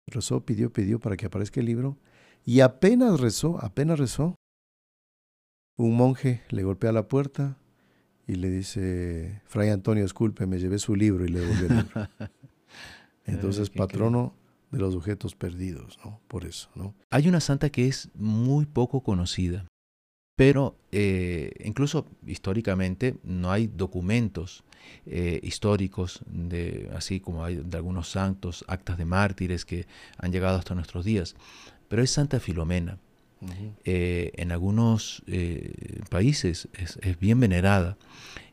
[0.06, 1.98] rezó, pidió, pidió para que aparezca el libro.
[2.44, 4.34] Y apenas rezó, apenas rezó,
[5.76, 7.56] un monje le golpea la puerta
[8.26, 12.08] y le dice, Fray Antonio, disculpe, me llevé su libro y le devolvió el libro.
[13.24, 14.34] Entonces, qué patrono
[14.70, 16.20] de los objetos perdidos, ¿no?
[16.28, 16.94] Por eso, ¿no?
[17.10, 19.66] Hay una santa que es muy poco conocida,
[20.38, 24.62] pero eh, incluso históricamente no hay documentos
[25.04, 30.56] eh, históricos de así como hay de algunos santos, actas de mártires que han llegado
[30.56, 31.34] hasta nuestros días.
[31.88, 32.98] Pero es Santa Filomena.
[33.84, 35.24] Eh, en algunos
[36.08, 37.96] países es, es bien venerada.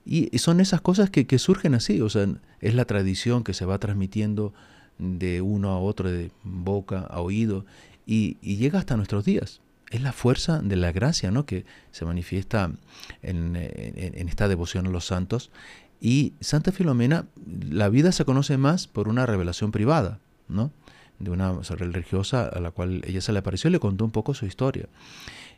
[0.08, 2.28] Y, y son esas cosas que, que surgen así, o sea,
[2.62, 4.56] es la tradición que se va transmitiendo
[4.98, 7.64] de uno a otro, de boca a oído,
[8.08, 9.62] y, y llega hasta nuestros días.
[9.92, 11.46] Es la fuerza de la gracia, ¿no?
[11.46, 12.72] Que se manifiesta
[13.22, 15.52] en, esta devoción a los santos.
[16.02, 17.28] Y Santa Filomena,
[17.70, 20.72] la vida se conoce más por una revelación privada, ¿no?
[21.20, 24.34] De una religiosa a la cual ella se le apareció y le contó un poco
[24.34, 24.90] su historia.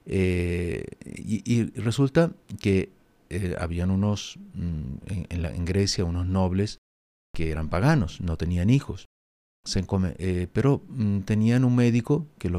[0.06, 2.92] Eh, y, resulta que
[3.30, 4.94] eh, habían unos, mm,
[5.30, 6.78] en Grecia, unos nobles
[7.34, 9.06] que eran paganos, no tenían hijos.
[10.18, 12.50] Eh, pero mm, tenían un médico que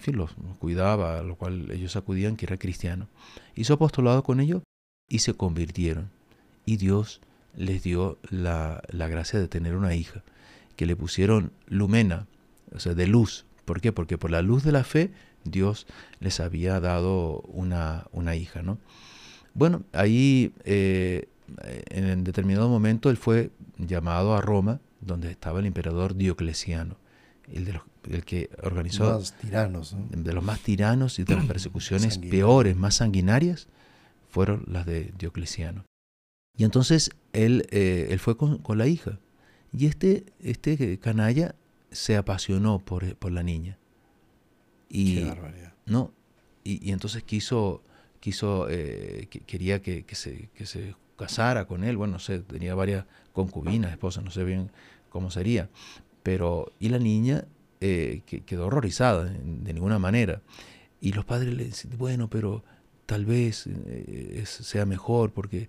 [0.00, 3.08] fin, los cuidaba, a lo cual ellos acudían, que era cristiano.
[3.54, 4.62] Hizo apostolado con ellos
[5.08, 6.10] y se convirtieron.
[6.66, 7.20] Y Dios
[7.56, 10.22] les dio la, la gracia de tener una hija,
[10.76, 12.26] que le pusieron lumena,
[12.74, 13.44] o sea, de luz.
[13.64, 13.92] ¿Por qué?
[13.92, 15.10] Porque por la luz de la fe
[15.44, 15.86] Dios
[16.20, 18.78] les había dado una, una hija, ¿no?
[19.52, 21.28] Bueno, ahí eh,
[21.90, 26.96] en determinado momento él fue llamado a Roma, donde estaba el emperador Diocleciano,
[27.52, 30.06] el, de los, el que organizó Más tiranos, ¿no?
[30.10, 33.68] de los más tiranos y de las persecuciones peores, más sanguinarias,
[34.30, 35.84] fueron las de Diocleciano.
[36.56, 39.18] Y entonces él, eh, él fue con, con la hija.
[39.72, 41.54] Y este, este canalla
[41.90, 43.78] se apasionó por, por la niña.
[44.88, 45.72] Y, Qué barbaridad.
[45.86, 46.12] ¿no?
[46.62, 47.82] Y, y entonces quiso,
[48.24, 51.98] quiso eh, que- quería que, se, que se casara con él.
[51.98, 53.04] Bueno, no sé, tenía varias
[53.34, 54.70] concubinas, esposas, no sé bien
[55.10, 55.68] cómo sería.
[56.22, 57.44] Pero, y la niña
[57.82, 60.40] eh, que- quedó horrorizada, de, ninguna manera.
[61.02, 62.64] Y los padres le decían, bueno, pero
[63.04, 65.68] tal vez eh, sea mejor porque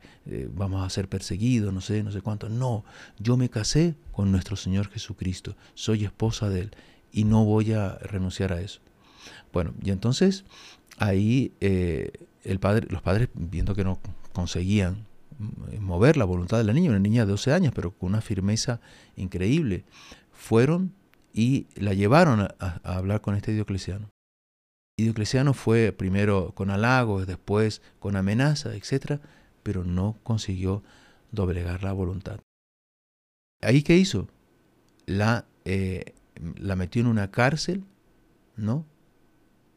[0.53, 2.47] vamos a ser perseguidos, no sé, no sé cuánto.
[2.47, 2.85] No,
[3.19, 6.71] yo me casé con nuestro Señor Jesucristo, soy esposa de Él
[7.11, 8.79] y no voy a renunciar a eso.
[9.51, 10.45] Bueno, y entonces
[10.97, 11.51] ahí
[12.45, 13.99] el padre, los padres, viendo que no
[14.33, 15.05] conseguían
[15.39, 18.21] mm, mover la voluntad de la niña, una niña de 12 años, pero con una
[18.21, 18.79] firmeza
[19.15, 19.85] increíble,
[20.31, 20.93] fueron
[21.33, 24.09] y la llevaron a, hablar con este Diocleciano.
[24.97, 29.19] Y Diocleciano fue primero con halagos, después con amenaza, etc.,
[29.61, 30.81] pero no consiguió
[31.31, 32.39] doblegar la voluntad.
[33.61, 34.29] ¿Ahí qué hizo?
[35.05, 36.13] La, eh,
[36.57, 37.83] la metió en una cárcel,
[38.55, 38.85] ¿no?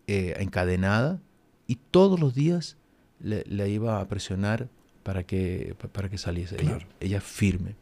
[0.06, 1.20] Eh, encadenada,
[1.68, 2.76] y todos los días
[3.20, 4.68] le, le iba a presionar
[5.04, 6.56] para que, pa- para que saliese.
[6.56, 6.86] Ella- Claro.
[6.98, 7.76] ella firme.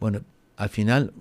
[0.00, 0.22] Bueno,
[0.56, 1.12] al final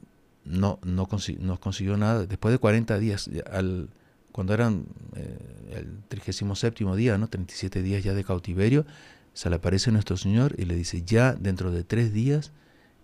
[0.44, 2.26] no, no, consi- no consiguió nada.
[2.26, 3.90] Después de 40 días, al,
[4.32, 5.38] cuando eran eh,
[5.76, 7.28] el 37 día, ¿no?
[7.28, 8.86] 37 días ya de cautiverio,
[9.34, 12.52] se le aparece nuestro Señor y le dice, ya dentro de tres días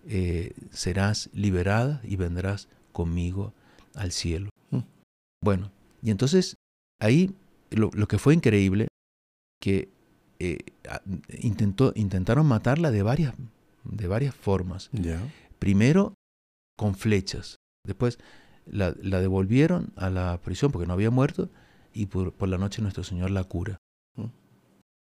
[0.08, 3.52] eh, serás liberada y vendrás conmigo
[3.94, 4.48] al cielo.
[4.70, 4.78] Mm.
[5.44, 5.70] Bueno,
[6.02, 6.56] y entonces
[7.00, 7.34] ahí
[7.74, 8.88] lo, lo que fue increíble,
[9.60, 9.88] que
[10.38, 10.58] eh,
[11.40, 13.34] intentó, intentaron matarla de varias,
[13.84, 14.90] de varias formas.
[15.58, 16.14] Primero
[16.76, 17.56] con flechas,
[17.86, 18.18] después
[18.66, 21.50] la, la devolvieron a la prisión porque no había muerto
[21.92, 23.78] y por, por la noche nuestro Señor la cura.
[24.16, 24.26] Mm.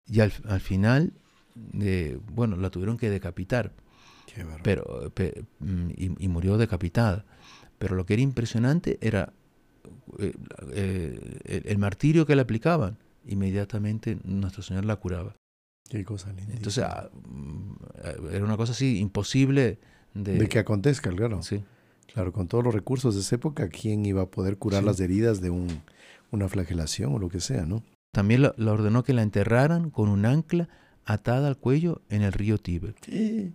[0.07, 1.13] Y al, al final,
[1.81, 3.73] eh, bueno, la tuvieron que decapitar
[4.27, 7.25] Qué pero, pe- mm, y, y murió decapitada.
[7.79, 9.33] Pero lo que era impresionante era
[10.19, 10.33] eh,
[10.73, 12.99] eh, el, martirio que le aplicaban.
[13.27, 15.37] Inmediatamente nuestro Señor la curaba.
[15.89, 16.55] Qué cosa linda.
[16.55, 17.75] Entonces ah, mm,
[18.33, 19.79] era una cosa así imposible
[20.15, 20.39] de...
[20.39, 21.43] de que acontezca, claro.
[21.43, 21.63] Sí.
[22.13, 24.87] Claro, con todos los recursos de esa época, ¿quién iba a poder curar Sí.
[24.87, 25.69] las heridas de un,
[26.31, 27.85] una flagelación o lo que sea, no?
[28.13, 30.69] También la, la ordenó que la enterraran con un ancla
[31.05, 32.95] atada al cuello en el río Tíber.
[33.03, 33.55] Sí.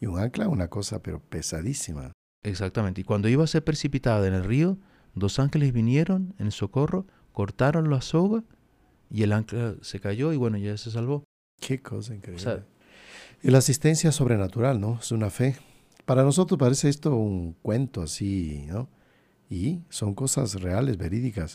[0.00, 2.12] Y un ancla, una cosa, pero pesadísima.
[2.42, 3.00] Exactamente.
[3.00, 4.78] Y cuando iba a ser precipitada en el río,
[5.14, 8.44] dos ángeles vinieron en socorro, cortaron la soga
[9.10, 11.24] y el ancla se cayó y bueno, ya se salvó.
[11.60, 12.64] Qué cosa increíble.
[13.42, 14.98] la asistencia sobrenatural, ¿no?
[15.00, 15.56] Es una fe.
[16.04, 18.88] Para nosotros parece esto un cuento así, ¿no?
[19.48, 21.54] Y son cosas reales, verídicas.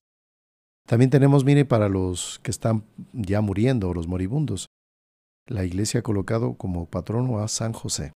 [0.88, 2.84] También tenemos, mire, para los que están
[3.14, 4.68] ya muriendo, los moribundos,
[5.48, 8.14] la iglesia ha colocado como patrono a San José,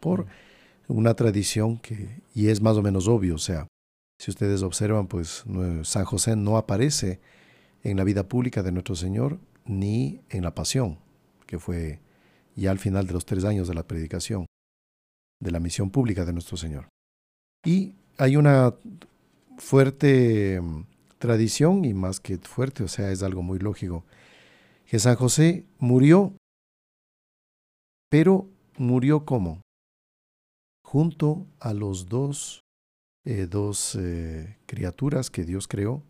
[0.00, 0.26] por
[0.88, 3.66] una tradición que, y es más o menos obvio, o sea,
[4.18, 5.44] si ustedes observan, pues
[5.82, 7.20] San José no aparece
[7.82, 10.98] en la vida pública de nuestro Señor ni en la pasión,
[11.46, 12.00] que fue
[12.54, 14.46] ya al final de los tres años de la predicación,
[15.40, 16.88] de la misión pública de nuestro Señor.
[17.64, 18.74] Y hay una
[19.58, 20.60] fuerte
[21.18, 24.04] tradición y más que fuerte, o sea, es algo muy lógico,
[24.86, 26.36] que San José murió,
[28.10, 29.62] pero murió como?
[30.84, 32.63] Junto a los dos,
[33.24, 36.02] eh, dos eh, criaturas que Dios creó,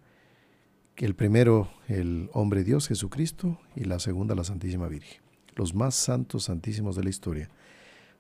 [0.96, 5.22] el primero el hombre Dios Jesucristo y la segunda la Santísima Virgen,
[5.54, 7.50] los más santos santísimos de la historia.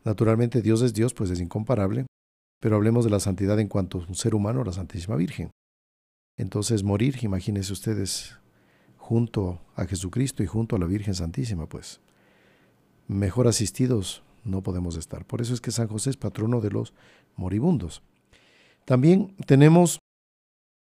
[0.04, 2.06] Naturalmente Dios es Dios, pues es incomparable,
[2.60, 5.50] pero hablemos de la santidad en cuanto a un ser humano, la Santísima Virgen.
[6.36, 8.36] Entonces morir, imagínense ustedes,
[8.96, 12.00] junto a Jesucristo y junto a la Virgen Santísima, pues
[13.06, 15.24] mejor asistidos no podemos estar.
[15.26, 16.94] Por eso es que San José es patrono de los
[17.36, 18.02] moribundos.
[18.84, 19.98] También tenemos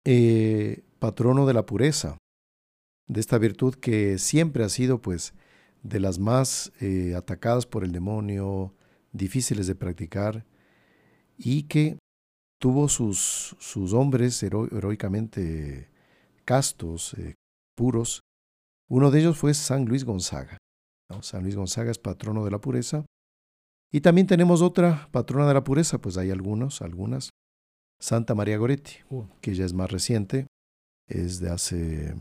[0.06, 2.18] eh, patrono de la pureza,
[3.08, 5.34] de esta virtud que siempre ha sido pues
[5.84, 8.74] de las más eh, atacadas por el demonio,
[9.12, 10.46] difíciles de practicar
[11.38, 11.98] y que
[12.60, 15.90] tuvo sus, sus hombres heroicamente
[16.46, 17.36] castos, eh,
[17.76, 18.22] puros.
[18.90, 20.58] Uno de ellos fue San Luis Gonzaga.
[21.22, 23.06] San Luis Gonzaga es patrono de la pureza.
[23.92, 27.30] Y también tenemos otra patrona de la pureza, pues hay algunos, algunas.
[28.04, 29.24] Santa María Goretti, uh.
[29.40, 30.48] que ya es más reciente,
[31.08, 32.18] es de hace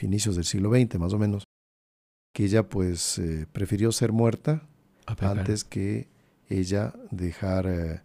[0.00, 1.44] inicios del siglo XX más o menos,
[2.32, 4.66] que ella pues eh, prefirió ser muerta
[5.04, 6.08] antes que
[6.48, 8.00] ella dejar eh,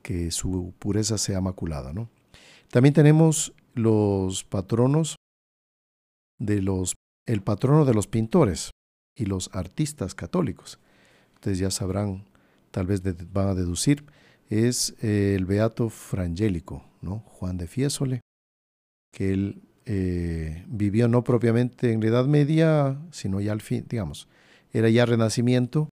[0.00, 1.92] que su pureza sea maculada.
[1.92, 2.08] ¿no?
[2.70, 5.16] También tenemos los patronos
[6.38, 6.94] de los,
[7.26, 8.70] el patrono de los pintores
[9.14, 10.80] y los artistas católicos.
[11.34, 12.24] Ustedes ya sabrán,
[12.70, 14.06] tal vez van a deducir,
[14.50, 17.20] es el beato frangélico, ¿no?
[17.20, 18.20] Juan de Fiesole,
[19.12, 24.28] que él eh, vivió no propiamente en la Edad Media, sino ya al fin, digamos,
[24.72, 25.88] era ya renacimiento,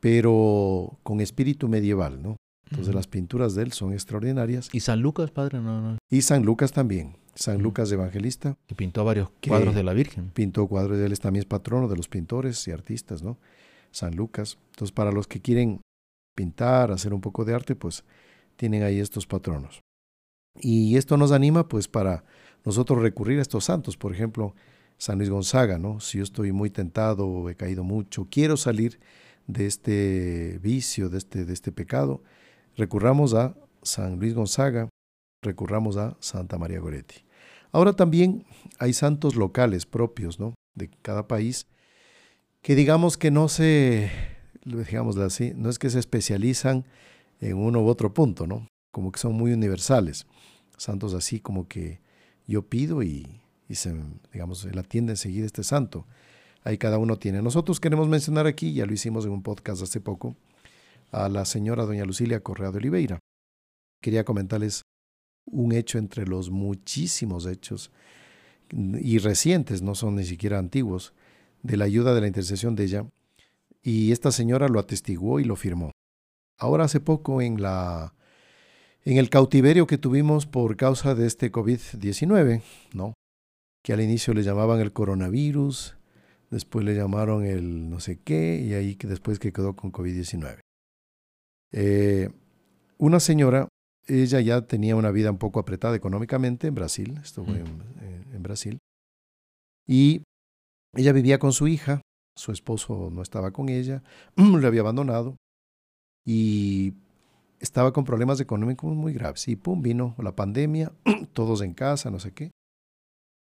[0.00, 2.36] pero con espíritu medieval, ¿no?
[2.70, 4.70] Entonces las pinturas de él son extraordinarias.
[4.72, 5.60] ¿Y San Lucas, padre?
[5.60, 5.98] No, no.
[6.10, 7.16] Y San Lucas también.
[7.34, 8.56] San Lucas Evangelista.
[8.66, 10.30] Que pintó varios cuadros de la Virgen.
[10.30, 13.38] Pintó cuadros de él, también es patrono de los pintores y artistas, ¿no?
[13.90, 14.58] San Lucas.
[14.72, 15.80] Entonces para los que quieren
[16.34, 18.04] pintar, hacer un poco de arte, pues
[18.56, 19.80] tienen ahí estos patronos.
[20.60, 22.24] Y esto nos anima pues para
[22.64, 24.54] nosotros recurrir a estos santos, por ejemplo,
[24.96, 26.00] San Luis Gonzaga, ¿no?
[26.00, 29.00] Si yo estoy muy tentado, he caído mucho, quiero salir
[29.46, 32.22] de este vicio, de este, de este pecado,
[32.76, 34.88] recurramos a San Luis Gonzaga,
[35.42, 37.24] recurramos a Santa María Goretti.
[37.72, 38.46] Ahora también
[38.78, 40.54] hay santos locales propios ¿no?
[40.74, 41.66] de cada país
[42.62, 44.10] que digamos que no se,
[44.64, 46.84] digamos así, no es que se especializan
[47.40, 48.66] en uno u otro punto, ¿no?
[48.92, 50.26] Como que son muy universales.
[50.76, 52.00] Santos así como que
[52.46, 53.94] yo pido y, y se,
[54.32, 56.06] digamos, la atiende enseguida este santo.
[56.62, 57.42] Ahí cada uno tiene.
[57.42, 60.34] Nosotros queremos mencionar aquí, ya lo hicimos en un podcast hace poco,
[61.12, 63.18] a la señora doña Lucilia Correa de Oliveira.
[64.00, 64.82] Quería comentarles
[65.46, 67.90] un hecho entre los muchísimos hechos
[68.70, 71.12] y recientes, no son ni siquiera antiguos,
[71.62, 73.06] de la ayuda de la intercesión de ella.
[73.84, 75.92] Y esta señora lo atestiguó y lo firmó.
[76.58, 78.14] Ahora hace poco en la
[79.04, 82.62] en el cautiverio que tuvimos por causa de este COVID-19,
[82.94, 83.12] ¿no?
[83.84, 85.96] Que al inicio le llamaban el coronavirus,
[86.50, 90.60] después le llamaron el no sé qué y ahí que después que quedó con COVID-19.
[91.72, 92.30] Eh,
[92.96, 93.68] una señora,
[94.06, 98.34] ella ya tenía una vida un poco apretada económicamente en Brasil, estuvo mm.
[98.34, 98.78] en, Brasil,
[99.86, 100.22] y
[100.94, 102.00] ella vivía con su hija,
[102.36, 104.02] su esposo no estaba con ella,
[104.36, 105.36] le había abandonado
[106.26, 106.94] y
[107.60, 109.48] estaba con problemas económicos muy graves.
[109.48, 110.92] Y pum, vino la pandemia,
[111.32, 112.50] todos en casa, no sé qué.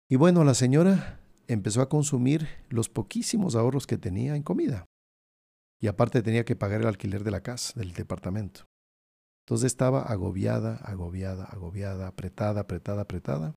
[0.09, 4.85] Y bueno, la señora empezó a consumir los poquísimos ahorros que tenía en comida.
[5.81, 8.65] Y aparte tenía que pagar el alquiler de la casa, del departamento.
[9.45, 13.55] Entonces estaba agobiada, agobiada, agobiada, apretada, apretada, apretada.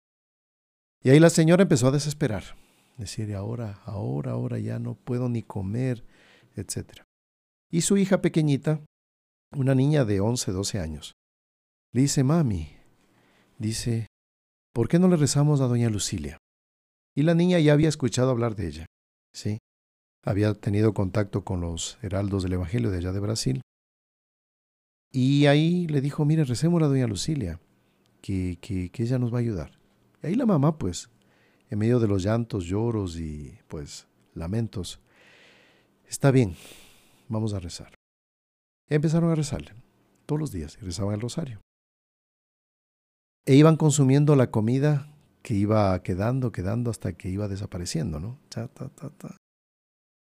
[1.02, 2.44] Y ahí la señora empezó a desesperar.
[3.00, 6.06] Decir, ahora, ahora, ahora ya no puedo ni comer,
[6.58, 7.04] etc.
[7.72, 8.82] Y su hija pequeñita,
[9.56, 11.14] una niña de 11, 12 años,
[11.94, 12.76] le dice, mami,
[13.58, 14.08] dice,
[14.74, 16.40] ¿por qué no le rezamos a doña Lucilia?
[17.16, 18.86] Y la niña ya había escuchado hablar de ella,
[19.34, 19.60] ¿sí?
[20.26, 23.62] había tenido contacto con los heraldos del Evangelio de allá de Brasil.
[25.10, 27.62] Y ahí le dijo, mire, recemos a doña Lucilia,
[28.22, 29.80] que, que, que ella nos va a ayudar.
[30.22, 31.10] Y ahí la mamá, pues,
[31.70, 35.00] en medio de los llantos, lloros y, pues, lamentos,
[36.08, 36.56] está bien,
[37.28, 37.94] vamos a rezar.
[38.90, 39.74] empezaron a rezarle
[40.26, 41.62] todos los días y rezaban el rosario.
[43.46, 48.40] E iban consumiendo la comida que iba quedando, quedando hasta que iba desapareciendo, ¿no?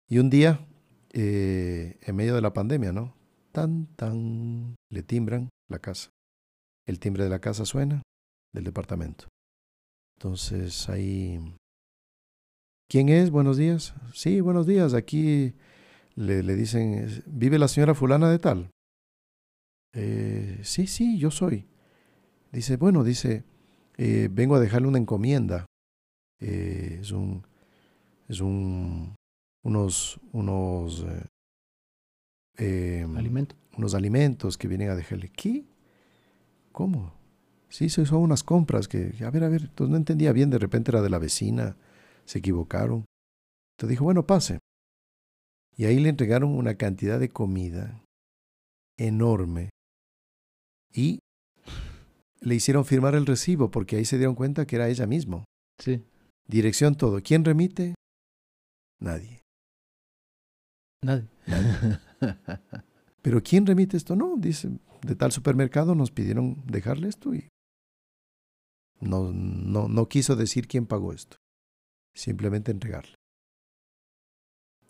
[0.08, 0.66] Y un día,
[1.12, 3.14] eh, en medio de la pandemia, ¿no?
[3.52, 6.10] Tan, tan, le timbran la casa.
[6.86, 8.02] El timbre de la casa suena
[8.52, 9.28] del departamento.
[10.18, 11.38] Entonces ahí...
[12.90, 13.30] ¿Quién es?
[13.30, 13.94] Buenos días.
[14.12, 14.92] Sí, buenos días.
[14.92, 15.54] Aquí
[16.16, 18.70] le, le dicen, ¿vive la señora fulana de tal?
[19.94, 21.68] Eh, sí, sí, yo soy.
[22.50, 23.44] Dice, bueno, dice,
[23.96, 25.66] eh, vengo a dejarle una encomienda.
[26.40, 27.46] Eh, es un,
[28.26, 29.14] es un,
[29.62, 31.06] unos, unos
[32.56, 33.56] eh, em, alimentos.
[33.76, 35.28] Unos alimentos que vienen a dejarle.
[35.28, 35.64] ¿Qué?
[36.72, 37.17] ¿Cómo?
[37.68, 40.90] Sí, son unas compras que, a ver, a ver, entonces no entendía bien, de repente
[40.90, 41.76] era de la vecina,
[42.24, 43.04] se equivocaron.
[43.76, 44.58] Entonces dijo, bueno, pase.
[45.76, 48.02] Y ahí le entregaron una cantidad de comida
[48.98, 49.70] enorme
[50.92, 51.20] y
[52.40, 55.44] le hicieron firmar el recibo porque ahí se dieron cuenta que era ella misma.
[55.78, 56.04] Sí.
[56.48, 57.22] Dirección todo.
[57.22, 57.94] ¿Quién remite?
[59.00, 59.42] Nadie.
[61.04, 61.28] Nadie.
[63.22, 64.16] Pero ¿quién remite esto?
[64.16, 64.70] No, dice,
[65.02, 67.48] de tal supermercado nos pidieron dejarle esto y
[69.00, 71.36] no, no, no quiso decir quién pagó esto.
[72.14, 73.14] Simplemente entregarle.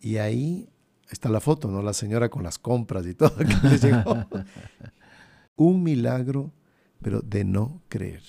[0.01, 0.69] Y ahí
[1.11, 1.83] está la foto, ¿no?
[1.83, 4.17] La señora con las compras y todo que le llegó.
[5.57, 6.53] Un milagro
[7.01, 8.23] pero de no creer.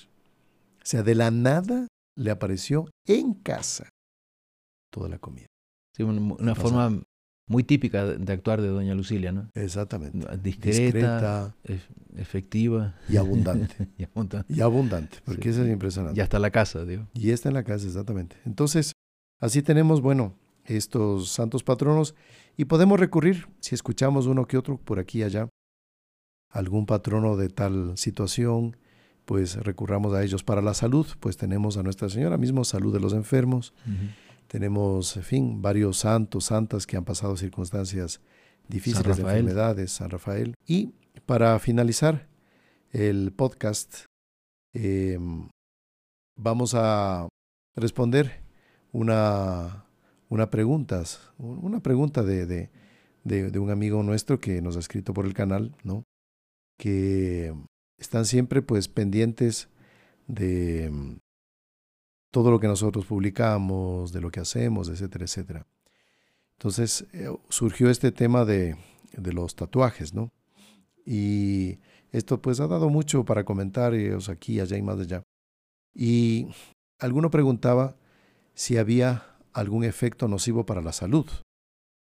[0.82, 3.88] O sea, de la nada le apareció en casa
[4.92, 5.46] toda la comida.
[5.94, 7.02] Sí, una, forma
[7.50, 9.50] muy típica de actuar de doña Lucilia, ¿no?
[9.54, 10.24] Exactamente.
[10.40, 11.52] Discreta,
[12.16, 12.94] efectiva.
[13.08, 13.88] Y abundante.
[13.98, 14.54] y abundante.
[14.54, 16.16] Y abundante, porque eso es impresionante.
[16.16, 17.08] Y hasta la casa, digo.
[17.12, 18.36] Y está en la casa, exactamente.
[18.46, 18.92] Entonces,
[19.40, 22.14] así tenemos, bueno, estos santos patronos
[22.56, 25.48] y podemos recurrir, si escuchamos uno que otro por aquí y allá,
[26.50, 28.76] algún patrono de tal situación,
[29.24, 30.44] pues recurramos a ellos.
[30.44, 33.74] Para la salud, pues tenemos a Nuestra Señora mismo, salud de los enfermos.
[34.50, 38.20] Tenemos, en fin, varios santos, santas que han pasado circunstancias
[38.66, 40.56] difíciles de enfermedades, San Rafael.
[40.66, 40.92] Y
[41.24, 42.26] para finalizar
[42.90, 44.06] el podcast,
[44.74, 45.48] em,
[46.36, 47.28] vamos a
[47.76, 48.42] responder
[48.90, 49.84] una,
[50.28, 51.04] una pregunta,
[51.38, 52.70] una pregunta de, de,
[53.22, 56.02] de, un amigo nuestro que nos ha escrito por el canal, ¿no?
[56.76, 57.54] que
[57.98, 59.68] están siempre pues pendientes
[60.26, 60.90] de
[62.30, 65.66] todo lo que nosotros publicamos, de lo que hacemos, etcétera, etcétera.
[66.52, 68.76] Entonces eh, surgió este tema de,
[69.16, 70.30] de, los tatuajes, ¿no?
[71.04, 71.78] Y
[72.12, 75.22] esto pues ha dado mucho para comentarios aquí, allá y más allá.
[75.94, 76.48] Y
[76.98, 77.96] alguno preguntaba
[78.54, 81.26] si había algún efecto nocivo para la salud.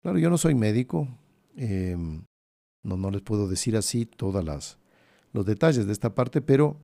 [0.02, 1.08] Claro, yo no soy médico,
[1.56, 1.96] eh,
[2.84, 4.78] no, no les puedo decir así todos
[5.32, 6.82] los detalles de esta parte, pero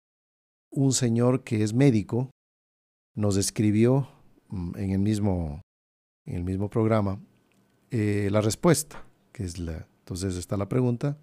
[0.71, 2.31] un señor que es médico
[3.15, 4.09] nos escribió
[4.49, 5.61] mm, en el mismo,
[6.25, 7.19] en el mismo programa
[7.91, 11.17] eh, la respuesta, que es la, entonces está la pregunta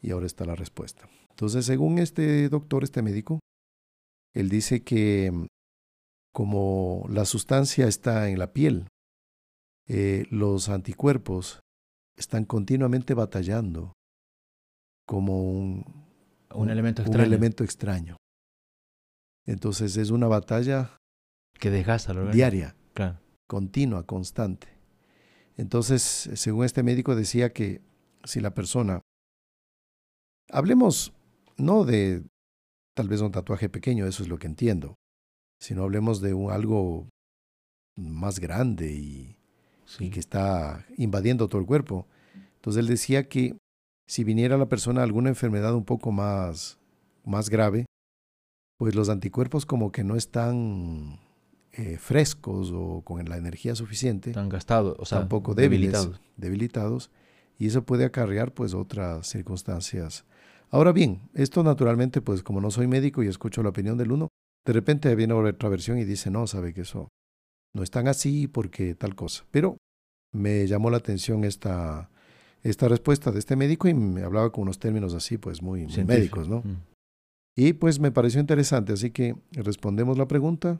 [0.00, 1.08] y ahora está la respuesta.
[1.30, 3.40] Entonces, según este doctor, este médico,
[4.34, 5.46] él dice que mm,
[6.32, 8.88] como la sustancia está en la piel,
[9.88, 11.60] eh, los anticuerpos
[12.16, 13.92] están continuamente batallando
[15.06, 15.84] como un,
[16.54, 17.24] un, elemento, extraño.
[17.24, 18.16] elemento extraño.
[19.46, 20.96] Entonces es una batalla
[21.58, 22.76] que desgasta diaria,
[23.48, 24.68] continua, constante.
[25.56, 26.02] Entonces,
[26.34, 27.80] según este médico decía que
[28.24, 29.00] si la persona,
[30.50, 31.12] hablemos
[31.56, 32.24] no de
[32.94, 34.94] tal vez un tatuaje pequeño, eso es lo que entiendo,
[35.60, 37.08] sino hablemos de un, algo
[37.96, 39.36] más grande y
[39.98, 42.06] y que está invadiendo todo el cuerpo.
[42.56, 43.56] Entonces él decía que
[44.06, 46.78] si viniera la persona alguna enfermedad un poco más,
[47.24, 47.86] más grave,
[48.78, 51.20] pues los anticuerpos como que no están
[51.74, 54.30] eh, frescos o con la energía suficiente.
[54.30, 57.10] Están gastados, o sea, tampoco débiles, debilitados.
[57.58, 60.26] Y eso puede acarrear pues otras circunstancias.
[60.70, 64.28] Ahora bien, esto naturalmente pues como no soy médico y escucho la opinión del uno,
[64.66, 67.08] de repente viene otra versión y dice, no, sabe que eso
[67.74, 69.44] no están así porque tal cosa.
[69.50, 69.78] Pero
[70.32, 72.10] me llamó la atención esta,
[72.62, 76.48] esta respuesta de este médico y me hablaba con unos términos así, pues muy, médicos,
[76.48, 76.58] ¿no?
[76.58, 76.82] Mm.
[77.56, 80.78] Y pues me pareció interesante, así que respondemos la pregunta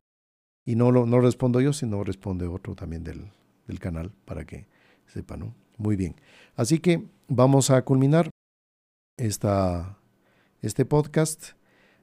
[0.65, 3.31] y no lo no respondo yo, sino responde otro también del,
[3.67, 4.67] del canal para que
[5.07, 5.53] sepa, ¿no?
[5.77, 6.15] Muy bien.
[6.55, 8.29] Así que vamos a culminar
[9.17, 9.97] esta,
[10.61, 11.51] este podcast.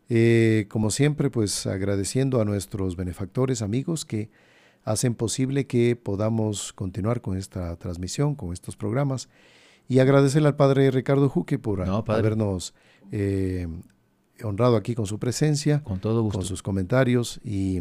[0.09, 4.31] Eh, como siempre, pues agradeciendo a nuestros benefactores, amigos que
[4.83, 9.29] hacen posible que podamos continuar con esta transmisión, con estos programas.
[9.89, 12.75] Y agradecerle al Padre Ricardo Juque por habernos
[13.11, 13.67] eh,
[14.43, 16.39] honrado aquí con su presencia, con todo gusto.
[16.39, 17.41] con sus comentarios.
[17.43, 17.81] Y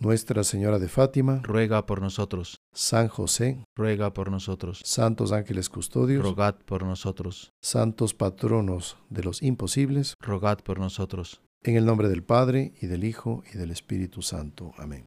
[0.00, 2.60] Nuestra Señora de Fátima, ruega por nosotros.
[2.72, 4.80] San José, ruega por nosotros.
[4.84, 7.50] Santos ángeles custodios, rogad por nosotros.
[7.60, 11.42] Santos patronos de los imposibles, rogad por nosotros.
[11.64, 14.70] En el nombre del Padre, y del Hijo, y del Espíritu Santo.
[14.78, 15.04] Amén.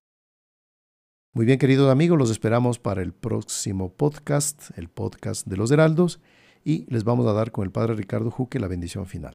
[1.34, 6.20] Muy bien, queridos amigos, los esperamos para el próximo podcast, el podcast de los Heraldos,
[6.66, 9.32] y les vamos a dar con el Padre Ricardo Juque la bendición final.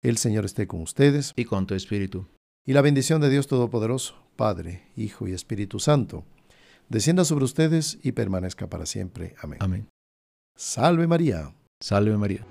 [0.00, 1.32] El Señor esté con ustedes.
[1.34, 2.28] Y con tu espíritu.
[2.64, 6.24] Y la bendición de Dios Todopoderoso, Padre, Hijo y Espíritu Santo,
[6.88, 9.34] descienda sobre ustedes y permanezca para siempre.
[9.40, 9.58] Amén.
[9.60, 9.88] Amén.
[10.56, 11.52] Salve María.
[11.80, 12.46] Salve María.